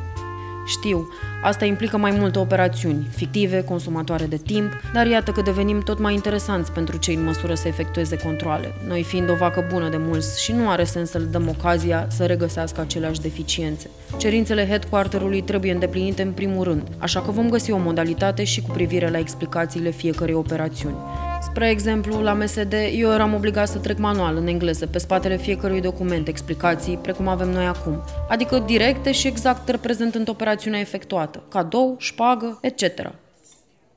[0.69, 1.09] Știu,
[1.43, 6.15] asta implică mai multe operațiuni, fictive, consumatoare de timp, dar iată că devenim tot mai
[6.15, 10.43] interesanți pentru cei în măsură să efectueze controle, noi fiind o vacă bună de mulți
[10.43, 13.91] și nu are sens să le dăm ocazia să regăsească aceleași deficiențe.
[14.17, 18.71] Cerințele headquarterului trebuie îndeplinite în primul rând, așa că vom găsi o modalitate și cu
[18.71, 20.97] privire la explicațiile fiecărei operațiuni.
[21.41, 25.81] Spre exemplu, la MSD, eu eram obligat să trec manual în engleză pe spatele fiecărui
[25.81, 32.59] document, explicații, precum avem noi acum, adică directe și exact reprezentând operațiunea efectuată, cadou, șpagă,
[32.61, 33.13] etc.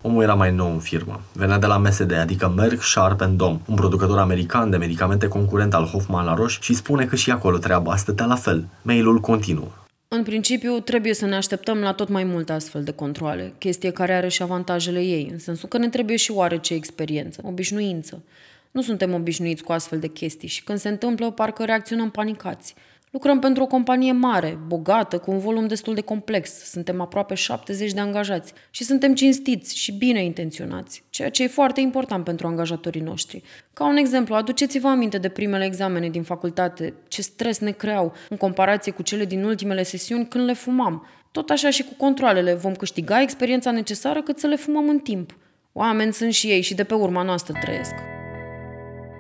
[0.02, 1.20] Omul era mai nou în firmă.
[1.34, 5.86] Venea de la MSD, adică Merck Sharp Dom, un producător american de medicamente concurent al
[5.86, 8.66] Hoffman la Roche și spune că și acolo treaba stătea la fel.
[8.82, 9.68] Mailul continuă.
[10.14, 14.14] În principiu, trebuie să ne așteptăm la tot mai multe astfel de controle, chestie care
[14.14, 18.24] are și avantajele ei, în sensul că ne trebuie și oarece experiență, obișnuință.
[18.72, 22.76] Nu suntem obișnuiți cu astfel de chestii și când se întâmplă, parcă reacționăm panicați.
[23.12, 26.50] Lucrăm pentru o companie mare, bogată, cu un volum destul de complex.
[26.50, 31.82] Suntem aproape 70 de angajați și suntem cinstiți și bine intenționați, ceea ce e foarte
[31.82, 33.44] important pentru angajatorii noștri.
[33.74, 38.38] Ca un exemplu, aduceți-vă aminte de primele examene din facultate, ce stres ne creau în
[38.38, 41.08] comparație cu cele din ultimele sesiuni când le fumam.
[41.32, 45.38] Tot așa și cu controlele, vom câștiga experiența necesară cât să le fumăm în timp.
[45.72, 47.94] Oameni sunt și ei și de pe urma noastră trăiesc.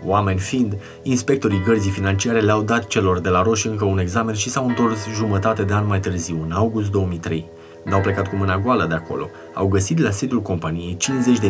[0.06, 4.50] Oameni fiind, inspectorii gărzii financiare le-au dat celor de la Roșie încă un examen și
[4.50, 7.50] s-au întors jumătate de an mai târziu, în august 2003.
[7.84, 9.30] N-au plecat cu mâna goală de acolo.
[9.54, 10.98] Au găsit la sediul companiei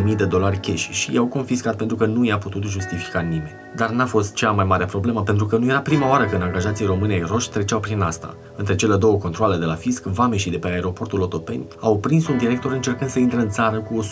[0.02, 3.54] 50.000 de dolari cash și i-au confiscat pentru că nu i-a putut justifica nimeni.
[3.76, 6.86] Dar n-a fost cea mai mare problemă pentru că nu era prima oară când angajații
[6.86, 8.36] românei roși treceau prin asta.
[8.56, 12.28] Între cele două controle de la fisc, vame și de pe aeroportul Otopeni, au prins
[12.28, 14.06] un director încercând să intre în țară cu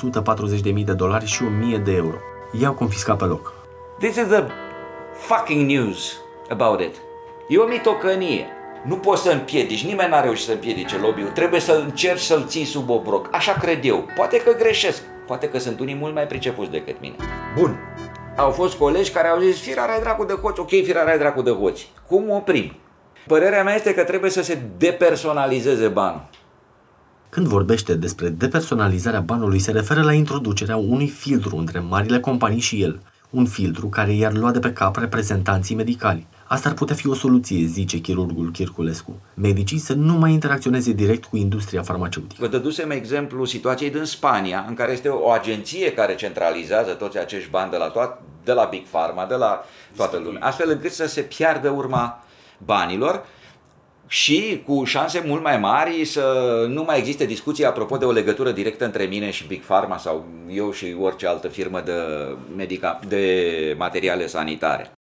[0.75, 1.43] 140.000 de dolari și
[1.79, 2.17] 1.000 de euro.
[2.61, 3.60] I-au confiscat pe loc.
[4.01, 4.45] This is the
[5.13, 6.17] fucking news
[6.49, 6.95] about it.
[7.49, 8.47] E o mitocănie.
[8.87, 11.29] Nu poți să împiedici, nimeni n-a reușit să împiedice lobby-ul.
[11.29, 13.29] Trebuie să încerci să-l ții sub obroc.
[13.33, 14.09] Așa cred eu.
[14.17, 15.03] Poate că greșesc.
[15.27, 17.15] Poate că sunt unii mult mai pricepuți decât mine.
[17.59, 17.79] Bun.
[18.37, 21.43] Au fost colegi care au zis, firarea e dracu de hoți, ok, firarea e dracu
[21.43, 21.93] de hoți.
[22.07, 22.73] Cum oprim?
[23.27, 26.29] Părerea mea este că trebuie să se depersonalizeze banul.
[27.29, 32.83] Când vorbește despre depersonalizarea banului, se referă la introducerea unui filtru între marile companii și
[32.83, 36.27] el, un filtru care i-ar lua de pe cap reprezentanții medicali.
[36.47, 39.21] Asta ar putea fi o soluție, zice chirurgul Chirculescu.
[39.35, 42.37] Medicii să nu mai interacționeze direct cu industria farmaceutică.
[42.41, 47.51] Vă dădusem exemplu situației din Spania, în care este o agenție care centralizează toți acești
[47.51, 49.65] bani de la, toat, de la Big Pharma, de la
[49.97, 52.25] toată lumea, astfel încât să se piardă urma
[52.65, 53.25] banilor
[54.13, 56.23] și cu șanse mult mai mari să
[56.69, 60.25] nu mai existe discuții apropo de o legătură directă între mine și Big Pharma sau
[60.49, 61.93] eu și orice altă firmă de,
[62.57, 64.93] medica- de materiale sanitare.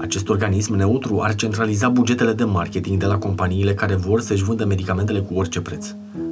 [0.00, 4.64] Acest organism neutru ar centraliza bugetele de marketing de la companiile care vor să-și vândă
[4.64, 5.86] medicamentele cu orice preț.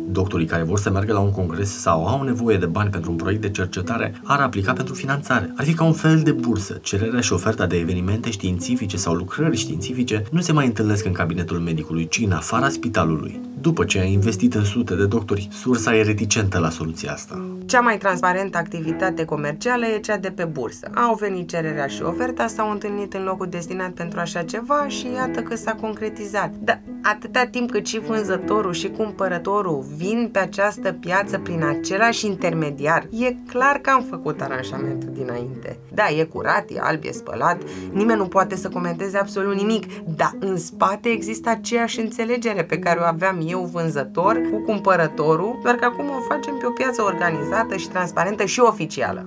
[0.09, 3.16] Doctorii care vor să meargă la un congres sau au nevoie de bani pentru un
[3.16, 5.53] proiect de cercetare ar aplica pentru finanțare.
[5.57, 6.79] Ar fi ca un fel de bursă.
[6.83, 11.59] Cererea și oferta de evenimente științifice sau lucrări științifice nu se mai întâlnesc în cabinetul
[11.59, 13.40] medicului, ci în afara spitalului.
[13.61, 17.56] După ce a investit în sute de doctori, sursa e reticentă la soluția asta.
[17.67, 20.91] Cea mai transparentă activitate comercială e cea de pe bursă.
[20.95, 25.41] Au venit cererea și oferta, s-au întâlnit în locul destinat pentru așa ceva și iată
[25.41, 26.53] că s-a concretizat.
[26.59, 33.07] Dar atâta timp cât și vânzătorul și cumpărătorul vin pe această piață prin același intermediar,
[33.11, 35.79] e clar că am făcut aranjamentul dinainte.
[35.95, 40.33] Da, e curat, e alb, e spălat, nimeni nu poate să comenteze absolut nimic, dar
[40.39, 45.85] în spate există aceeași înțelegere pe care o aveam eu vânzător cu cumpărătorul, doar că
[45.85, 49.27] acum o facem pe o piață organizată și transparentă și oficială.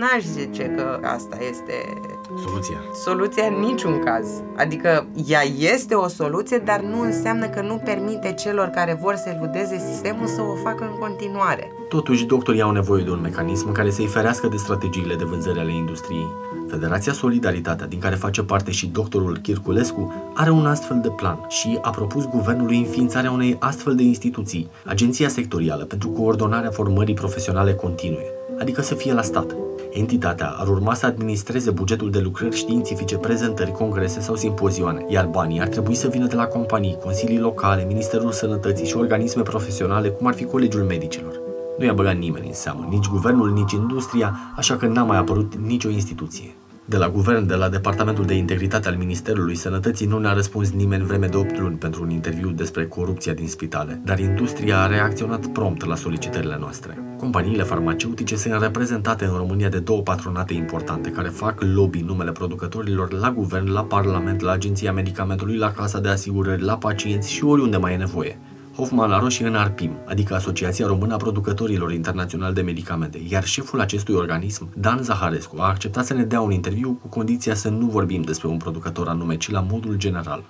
[0.00, 2.00] N-aș zice că asta este
[2.44, 2.76] Soluția.
[3.04, 4.28] Soluția în niciun caz.
[4.56, 5.42] Adică ea
[5.74, 10.26] este o soluție, dar nu înseamnă că nu permite celor care vor să eludeze sistemul
[10.26, 11.72] să o facă în continuare.
[11.88, 15.72] Totuși, doctorii au nevoie de un mecanism care să-i ferească de strategiile de vânzări ale
[15.72, 16.26] industriei.
[16.68, 21.78] Federația Solidaritatea, din care face parte și doctorul Chirculescu, are un astfel de plan și
[21.82, 28.26] a propus guvernului înființarea unei astfel de instituții, Agenția Sectorială pentru Coordonarea Formării Profesionale Continue,
[28.58, 29.56] adică să fie la stat.
[29.90, 35.60] Entitatea ar urma să administreze bugetul de lucrări științifice, prezentări, congrese sau simpozioane, iar banii
[35.60, 40.26] ar trebui să vină de la companii, consilii locale, Ministerul Sănătății și organisme profesionale, cum
[40.26, 41.40] ar fi Colegiul Medicilor.
[41.78, 45.54] Nu i-a băgat nimeni în seamă, nici guvernul, nici industria, așa că n-a mai apărut
[45.54, 46.54] nicio instituție.
[46.90, 51.04] De la guvern, de la Departamentul de Integritate al Ministerului Sănătății nu ne-a răspuns nimeni
[51.04, 55.46] vreme de 8 luni pentru un interviu despre corupția din spitale, dar industria a reacționat
[55.46, 56.98] prompt la solicitările noastre.
[57.18, 63.12] Companiile farmaceutice sunt reprezentate în România de două patronate importante care fac lobby numele producătorilor
[63.12, 67.76] la guvern, la parlament, la Agenția Medicamentului, la Casa de Asigurări, la pacienți și oriunde
[67.76, 68.38] mai e nevoie.
[68.76, 73.80] Hoffman la roșie în ARPIM, adică Asociația Română a Producătorilor Internaționali de Medicamente, iar șeful
[73.80, 77.86] acestui organism, Dan Zaharescu, a acceptat să ne dea un interviu cu condiția să nu
[77.86, 80.42] vorbim despre un producător anume, ci la modul general.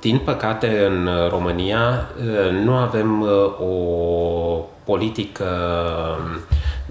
[0.00, 3.28] Din păcate, în România uh, nu avem uh,
[3.60, 5.46] o politică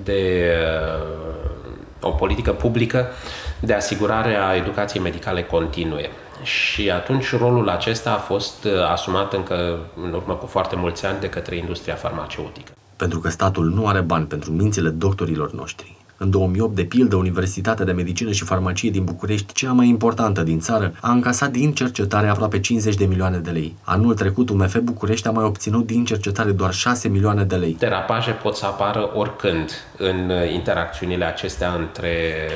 [0.04, 0.52] de
[2.02, 3.08] uh, o politică publică
[3.60, 6.10] de asigurare a educației medicale continue.
[6.44, 11.30] Și atunci rolul acesta a fost asumat încă în urmă cu foarte mulți ani de
[11.30, 12.72] către industria farmaceutică.
[12.96, 16.01] pentru că statul nu are bani pentru mințile doctorilor noștri.
[16.24, 20.60] În 2008, de pildă, Universitatea de Medicină și Farmacie din București, cea mai importantă din
[20.60, 23.76] țară, a încasat din cercetare aproape 50 de milioane de lei.
[23.84, 27.76] Anul trecut, UMF București a mai obținut din cercetare doar 6 milioane de lei.
[27.80, 32.10] Derapaje pot să apară oricând în interacțiunile acestea între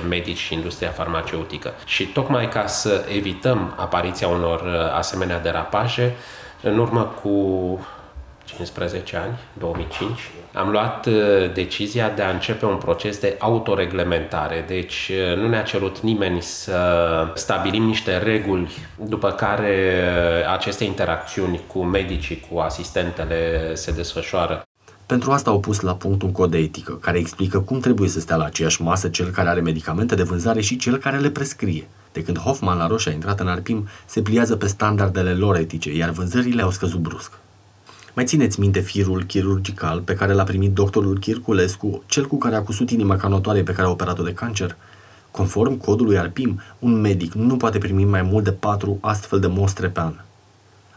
[0.09, 1.74] medici și industria farmaceutică.
[1.86, 4.61] Și tocmai ca să evităm apariția unor
[4.97, 6.16] asemenea derapaje,
[6.61, 7.30] în urmă cu
[8.45, 10.09] 15 ani, 2005,
[10.53, 11.13] am luat uh,
[11.53, 14.63] decizia de a începe un proces de autoreglementare.
[14.67, 16.77] Deci uh, nu ne-a cerut nimeni să
[17.33, 20.03] stabilim niște reguli după care
[20.43, 24.63] uh, aceste interacțiuni cu medicii, cu asistentele se desfășoară.
[25.05, 28.19] Pentru asta au pus la punct un cod de etică, care explică cum trebuie să
[28.19, 31.87] stea la aceeași masă cel care are medicamente de vânzare și cel care le prescrie.
[32.11, 35.95] De când Hoffman la Roșia a intrat în Arpim, se pliază pe standardele lor etice,
[35.95, 37.31] iar vânzările au scăzut brusc.
[38.16, 42.61] Mai țineți minte firul chirurgical pe care l-a primit doctorul Chirculescu, cel cu care a
[42.61, 44.76] cusut inima canotoare pe care a operat-o de cancer?
[45.32, 49.88] Conform codului ARPIM, un medic nu poate primi mai mult de 4 astfel de mostre
[49.88, 50.13] pe an.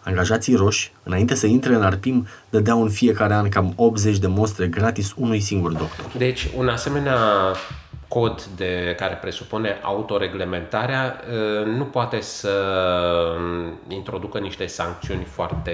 [0.02, 4.66] Angajații roși, înainte să intre în ARPIM, dădeau în fiecare an cam 80 de mostre
[4.66, 6.12] gratis unui singur doctor.
[6.16, 7.16] Deci, un asemenea
[8.08, 12.50] cod de, care presupune autoreglementarea uh, nu poate să
[13.38, 15.72] um, introducă niște sancțiuni foarte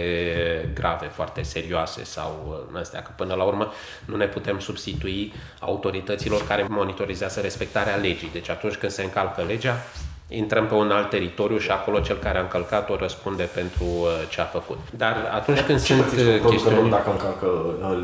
[0.74, 3.72] grave, foarte serioase sau uh, astea, că până la urmă
[4.04, 8.30] nu ne putem substitui autorităților care monitorizează respectarea legii.
[8.32, 9.76] Deci atunci când se încalcă legea,
[10.28, 14.40] intrăm pe un alt teritoriu și acolo cel care a încălcat-o răspunde pentru uh, ce
[14.40, 14.78] a făcut.
[14.96, 16.90] Dar atunci când ce sunt chestiuni...
[16.90, 17.48] dacă încalcă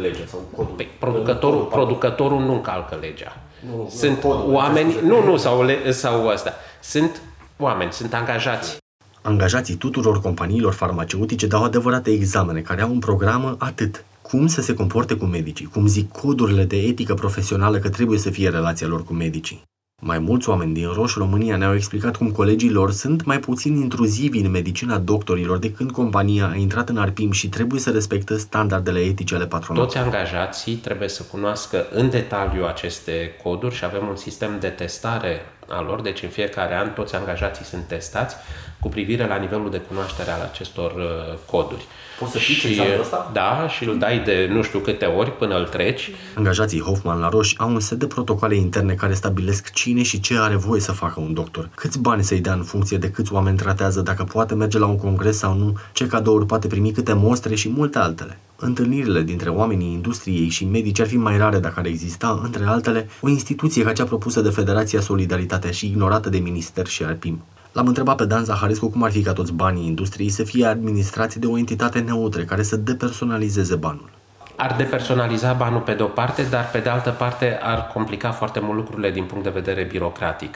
[0.00, 0.74] legea sau codul?
[0.74, 6.54] Păi, producătorul, producătorul nu încalcă legea nu, sunt oameni, nu, nu, sau, le, sau asta.
[6.82, 7.20] Sunt
[7.58, 8.76] oameni, sunt angajați.
[9.22, 14.74] Angajații tuturor companiilor farmaceutice dau adevărate examene care au un program atât cum să se
[14.74, 19.04] comporte cu medicii, cum zic codurile de etică profesională că trebuie să fie relația lor
[19.04, 19.62] cu medicii.
[20.02, 24.38] Mai mulți oameni din Roș România ne-au explicat cum colegii lor sunt mai puțin intruzivi
[24.38, 28.98] în medicina doctorilor de când compania a intrat în arpim și trebuie să respecte standardele
[28.98, 29.92] etice ale patronatului.
[29.92, 35.40] Toți angajații trebuie să cunoască în detaliu aceste coduri și avem un sistem de testare
[35.70, 38.36] a lor, deci în fiecare an toți angajații sunt testați
[38.80, 41.84] cu privire la nivelul de cunoaștere al acestor uh, coduri.
[42.18, 43.30] Poți să și, examenul ăsta?
[43.32, 46.10] Da, și îl dai de nu știu câte ori până îl treci.
[46.34, 50.38] Angajații Hoffman la Roș au un set de protocoale interne care stabilesc cine și ce
[50.38, 51.68] are voie să facă un doctor.
[51.74, 54.98] Câți bani să-i dea în funcție de câți oameni tratează, dacă poate merge la un
[54.98, 58.38] congres sau nu, ce cadouri poate primi, câte mostre și multe altele.
[58.62, 63.08] Întâlnirile dintre oamenii industriei și medici ar fi mai rare dacă ar exista, între altele,
[63.20, 67.42] o instituție ca cea propusă de Federația Solidaritatea și ignorată de Minister și Arpim.
[67.72, 71.38] L-am întrebat pe Dan Zaharescu cum ar fi ca toți banii industriei să fie administrați
[71.38, 74.10] de o entitate neutre care să depersonalizeze banul.
[74.56, 78.60] Ar depersonaliza banul pe de o parte, dar pe de altă parte ar complica foarte
[78.60, 80.54] mult lucrurile din punct de vedere birocratic.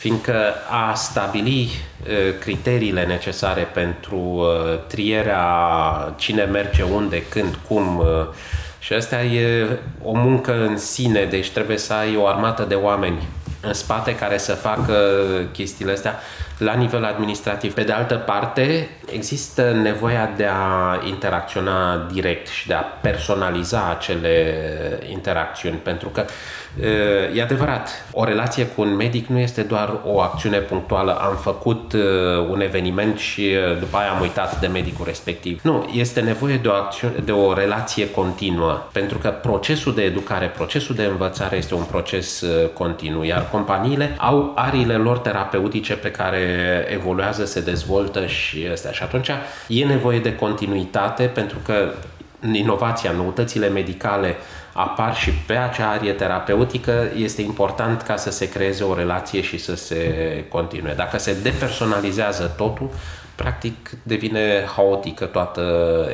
[0.00, 1.70] Fiindcă a stabili
[2.38, 4.46] criteriile necesare pentru
[4.86, 5.44] trierea
[6.16, 8.02] cine merge unde, când, cum,
[8.78, 9.66] și asta e
[10.02, 13.28] o muncă în sine, deci trebuie să ai o armată de oameni
[13.60, 14.94] în spate care să facă
[15.52, 16.18] chestiile astea
[16.58, 17.74] la nivel administrativ.
[17.74, 24.54] Pe de altă parte, există nevoia de a interacționa direct și de a personaliza acele
[25.10, 26.24] interacțiuni, pentru că
[27.34, 31.12] E adevărat, o relație cu un medic nu este doar o acțiune punctuală.
[31.12, 31.92] Am făcut
[32.50, 35.60] un eveniment și după aia am uitat de medicul respectiv.
[35.62, 40.46] Nu, este nevoie de o, acțiune, de o relație continuă, pentru că procesul de educare,
[40.46, 46.40] procesul de învățare este un proces continuu, iar companiile au arile lor terapeutice pe care
[46.92, 48.90] evoluează, se dezvoltă și astea.
[48.90, 49.30] Și atunci
[49.68, 51.74] e nevoie de continuitate pentru că
[52.52, 54.36] inovația, noutățile medicale
[54.80, 59.58] apar și pe acea arie terapeutică, este important ca să se creeze o relație și
[59.58, 60.04] să se
[60.48, 60.94] continue.
[60.96, 62.90] Dacă se depersonalizează totul,
[63.34, 65.62] practic devine haotică toată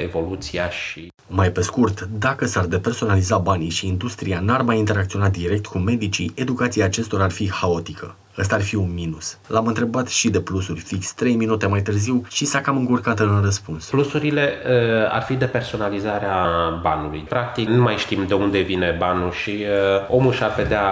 [0.02, 1.12] evoluția și...
[1.26, 6.32] Mai pe scurt, dacă s-ar depersonaliza banii și industria n-ar mai interacționa direct cu medicii,
[6.34, 8.16] educația acestora ar fi haotică.
[8.38, 9.38] Ăsta ar fi un minus.
[9.46, 13.40] L-am întrebat și de plusuri fix 3 minute mai târziu și s-a cam încurcat în
[13.42, 13.88] răspuns.
[13.88, 16.46] Plusurile uh, ar fi de personalizarea
[16.82, 17.24] banului.
[17.28, 20.84] Practic, nu mai știm de unde vine banul și uh, omul și-ar vedea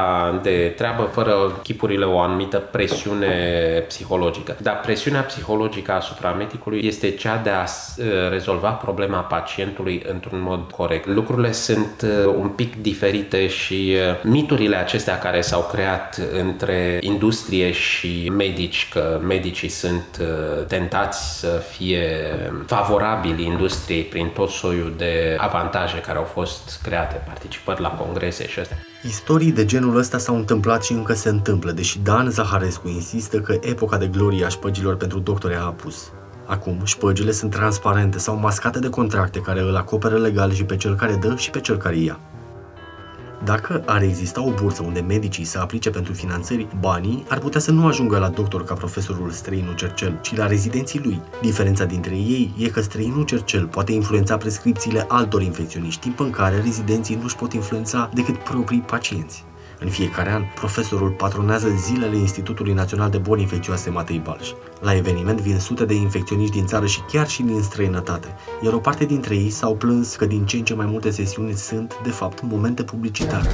[0.43, 1.33] de treabă fără
[1.63, 3.29] chipurile o anumită presiune
[3.87, 4.57] psihologică.
[4.63, 10.71] Dar presiunea psihologică asupra medicului este cea de a uh, rezolva problema pacientului într-un mod
[10.71, 11.07] corect.
[11.07, 17.33] Lucrurile sunt uh, un pic diferite și uh, miturile acestea care s-au creat între industrie
[17.35, 22.03] industrie și medici, că medicii sunt uh, tentați să fie
[22.67, 28.59] favorabili industriei prin tot soiul de avantaje care au fost create, participări la congrese și
[28.59, 28.79] astea.
[29.03, 33.59] Istorii de genul ăsta s-au întâmplat și încă se întâmplă, deși Dan Zaharescu insistă că
[33.61, 36.13] epoca de glorie a șpăgilor pentru doctori a apus.
[36.47, 40.95] Acum, șpăgile sunt transparente sau mascate de contracte care îl acoperă legal și pe cel
[40.95, 42.19] care dă și pe cel care ia.
[43.45, 47.71] Dacă ar exista o bursă unde medicii să aplice pentru finanțări, banii ar putea să
[47.71, 51.21] nu ajungă la doctor ca profesorul străinul Cercel, ci la rezidenții lui.
[51.41, 56.61] Diferența dintre ei e că străinul Cercel poate influența prescripțiile altor infecționiști, timp în care
[56.61, 59.45] rezidenții nu își pot influența decât proprii pacienți.
[59.85, 64.51] În fiecare an, profesorul patronează zilele Institutului Național de Boli Infecțioase Matei Balș.
[64.81, 68.29] La eveniment vin sute de infecționiști din țară și chiar și din străinătate,
[68.63, 71.53] iar o parte dintre ei s-au plâns că din ce în ce mai multe sesiuni
[71.53, 73.49] sunt, de fapt, momente publicitare.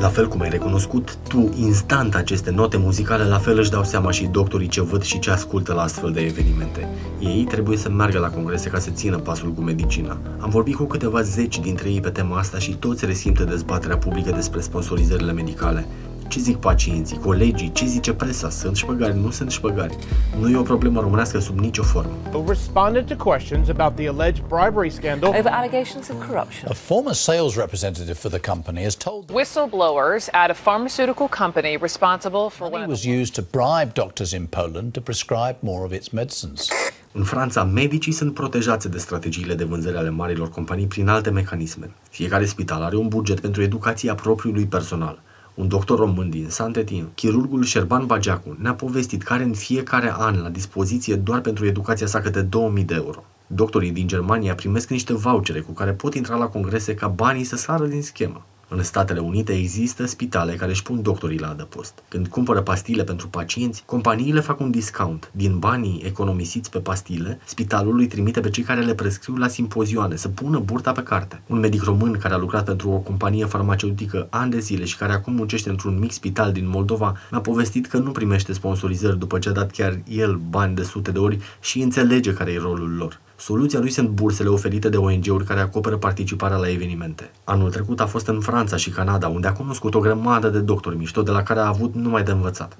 [0.00, 4.10] La fel cum ai recunoscut tu instant aceste note muzicale, la fel își dau seama
[4.10, 6.88] și doctorii ce văd și ce ascultă la astfel de evenimente.
[7.20, 10.18] Ei trebuie să meargă la congrese ca să țină pasul cu medicina.
[10.38, 14.30] Am vorbit cu câteva zeci dintre ei pe tema asta și toți resimte dezbaterea publică
[14.30, 15.86] despre sponsorizările medicale.
[16.28, 18.50] Ce zic pacienții, colegii, ce zice presa?
[18.50, 19.96] Sunt șpăgari, nu sunt șpăgari.
[20.40, 22.10] Nu e o problemă românească sub nicio formă.
[22.32, 26.70] who responded to questions about the alleged bribery scandal over allegations of corruption.
[26.70, 32.48] A former sales representative for the company has told Whistleblowers at a pharmaceutical company responsible
[32.50, 36.68] for money was used to bribe doctors in Poland to prescribe more of its medicines.
[37.12, 41.90] În Franța, medicii sunt protejați de strategiile de vânzare ale marilor companii prin alte mecanisme.
[42.10, 45.18] Fiecare spital are un buget pentru educația propriului personal.
[45.58, 50.40] Un doctor român din Saint-Étienne, chirurgul Șerban Bageacu, ne-a povestit că are în fiecare an
[50.42, 53.24] la dispoziție doar pentru educația sa câte 2000 de euro.
[53.46, 57.56] Doctorii din Germania primesc niște vouchere cu care pot intra la congrese ca banii să
[57.56, 58.46] sară din schemă.
[58.70, 62.02] În Statele Unite există spitale care își pun doctorii la adăpost.
[62.08, 65.30] Când cumpără pastile pentru pacienți, companiile fac un discount.
[65.32, 70.16] Din banii economisiți pe pastile, spitalul îi trimite pe cei care le prescriu la simpozioane
[70.16, 71.42] să pună burta pe carte.
[71.46, 75.12] Un medic român care a lucrat pentru o companie farmaceutică ani de zile și care
[75.12, 79.48] acum muncește într-un mic spital din Moldova mi-a povestit că nu primește sponsorizări după ce
[79.48, 83.20] a dat chiar el bani de sute de ori și înțelege care e rolul lor.
[83.40, 87.30] Soluția lui sunt bursele oferite de ONG-uri care acoperă participarea la evenimente.
[87.44, 90.96] Anul trecut a fost în Franța și Canada, unde a cunoscut o grămadă de doctori
[90.96, 92.78] mișto de la care a avut numai de învățat.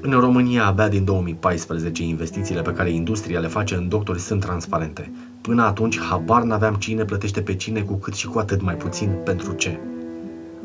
[0.00, 5.12] În România, abia din 2014, investițiile pe care industria le face în doctori sunt transparente.
[5.40, 9.10] Până atunci, habar n-aveam cine plătește pe cine cu cât și cu atât mai puțin
[9.24, 9.78] pentru ce.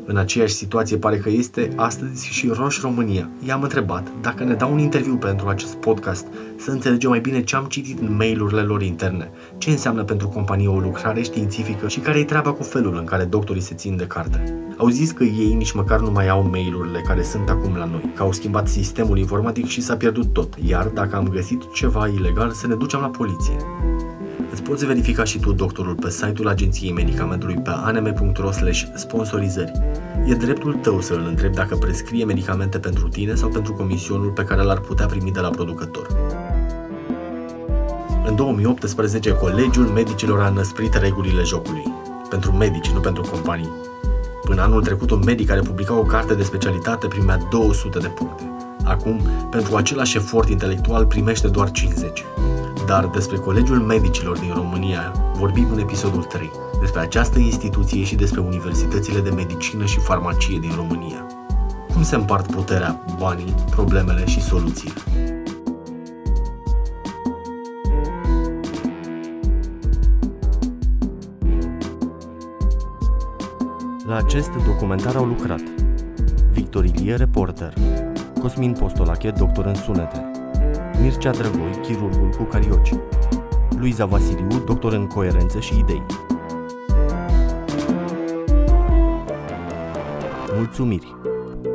[0.06, 3.28] În aceeași situație pare că este astăzi și Roș România.
[3.46, 6.26] I-am întrebat dacă ne dau un interviu pentru acest podcast
[6.56, 10.68] să înțelegem mai bine ce am citit în mail-urile lor interne, ce înseamnă pentru companie
[10.68, 14.06] o lucrare științifică și care e treaba cu felul în care doctorii se țin de
[14.06, 14.54] carte.
[14.76, 18.12] Au zis că ei nici măcar nu mai au mail-urile care sunt acum la noi,
[18.14, 22.50] că au schimbat sistemul informatic și s-a pierdut tot, iar dacă am găsit ceva ilegal
[22.50, 23.56] să ne ducem la poliție.
[24.52, 28.50] Îți poți verifica și tu doctorul pe site-ul Agenției Medicamentului pe anm.ro
[28.94, 29.72] sponsorizări.
[30.26, 34.44] E dreptul tău să îl întrebi dacă prescrie medicamente pentru tine sau pentru comisionul pe
[34.44, 36.06] care l-ar putea primi de la producător.
[38.26, 41.84] În 2018, Colegiul Medicilor a năsprit regulile jocului.
[42.28, 43.70] Pentru medici, nu pentru companii.
[44.44, 48.52] Până anul trecut, un medic care publica o carte de specialitate primea 200 de puncte.
[48.84, 49.20] Acum,
[49.50, 52.24] pentru același efort intelectual, primește doar 50.
[52.90, 58.40] Dar despre Colegiul Medicilor din România vorbim în episodul 3, despre această instituție și despre
[58.40, 61.26] universitățile de medicină și farmacie din România.
[61.92, 65.00] Cum se împart puterea, banii, problemele și soluțiile?
[74.06, 75.62] La acest documentar au lucrat
[76.52, 77.74] Victor Ilie, reporter,
[78.40, 80.39] Cosmin Postolache, doctor în sunete,
[81.02, 82.92] Mircea Drăgoi, chirurgul cu carioci,
[83.78, 86.02] Luiza Vasiliu, doctor în coerență și idei.
[90.56, 91.14] Mulțumiri!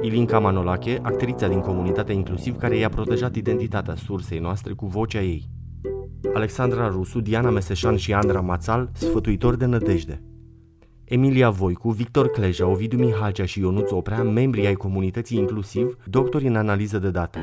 [0.01, 5.49] Ilinca Manolache, actrița din comunitatea inclusiv care i-a protejat identitatea sursei noastre cu vocea ei.
[6.34, 10.23] Alexandra Rusu, Diana Meseșan și Andra Mațal, sfătuitori de nădejde.
[11.03, 16.55] Emilia Voicu, Victor Cleja, Ovidiu Mihalcea și Ionuț Oprea, membri ai comunității inclusiv, doctori în
[16.55, 17.39] analiză de date.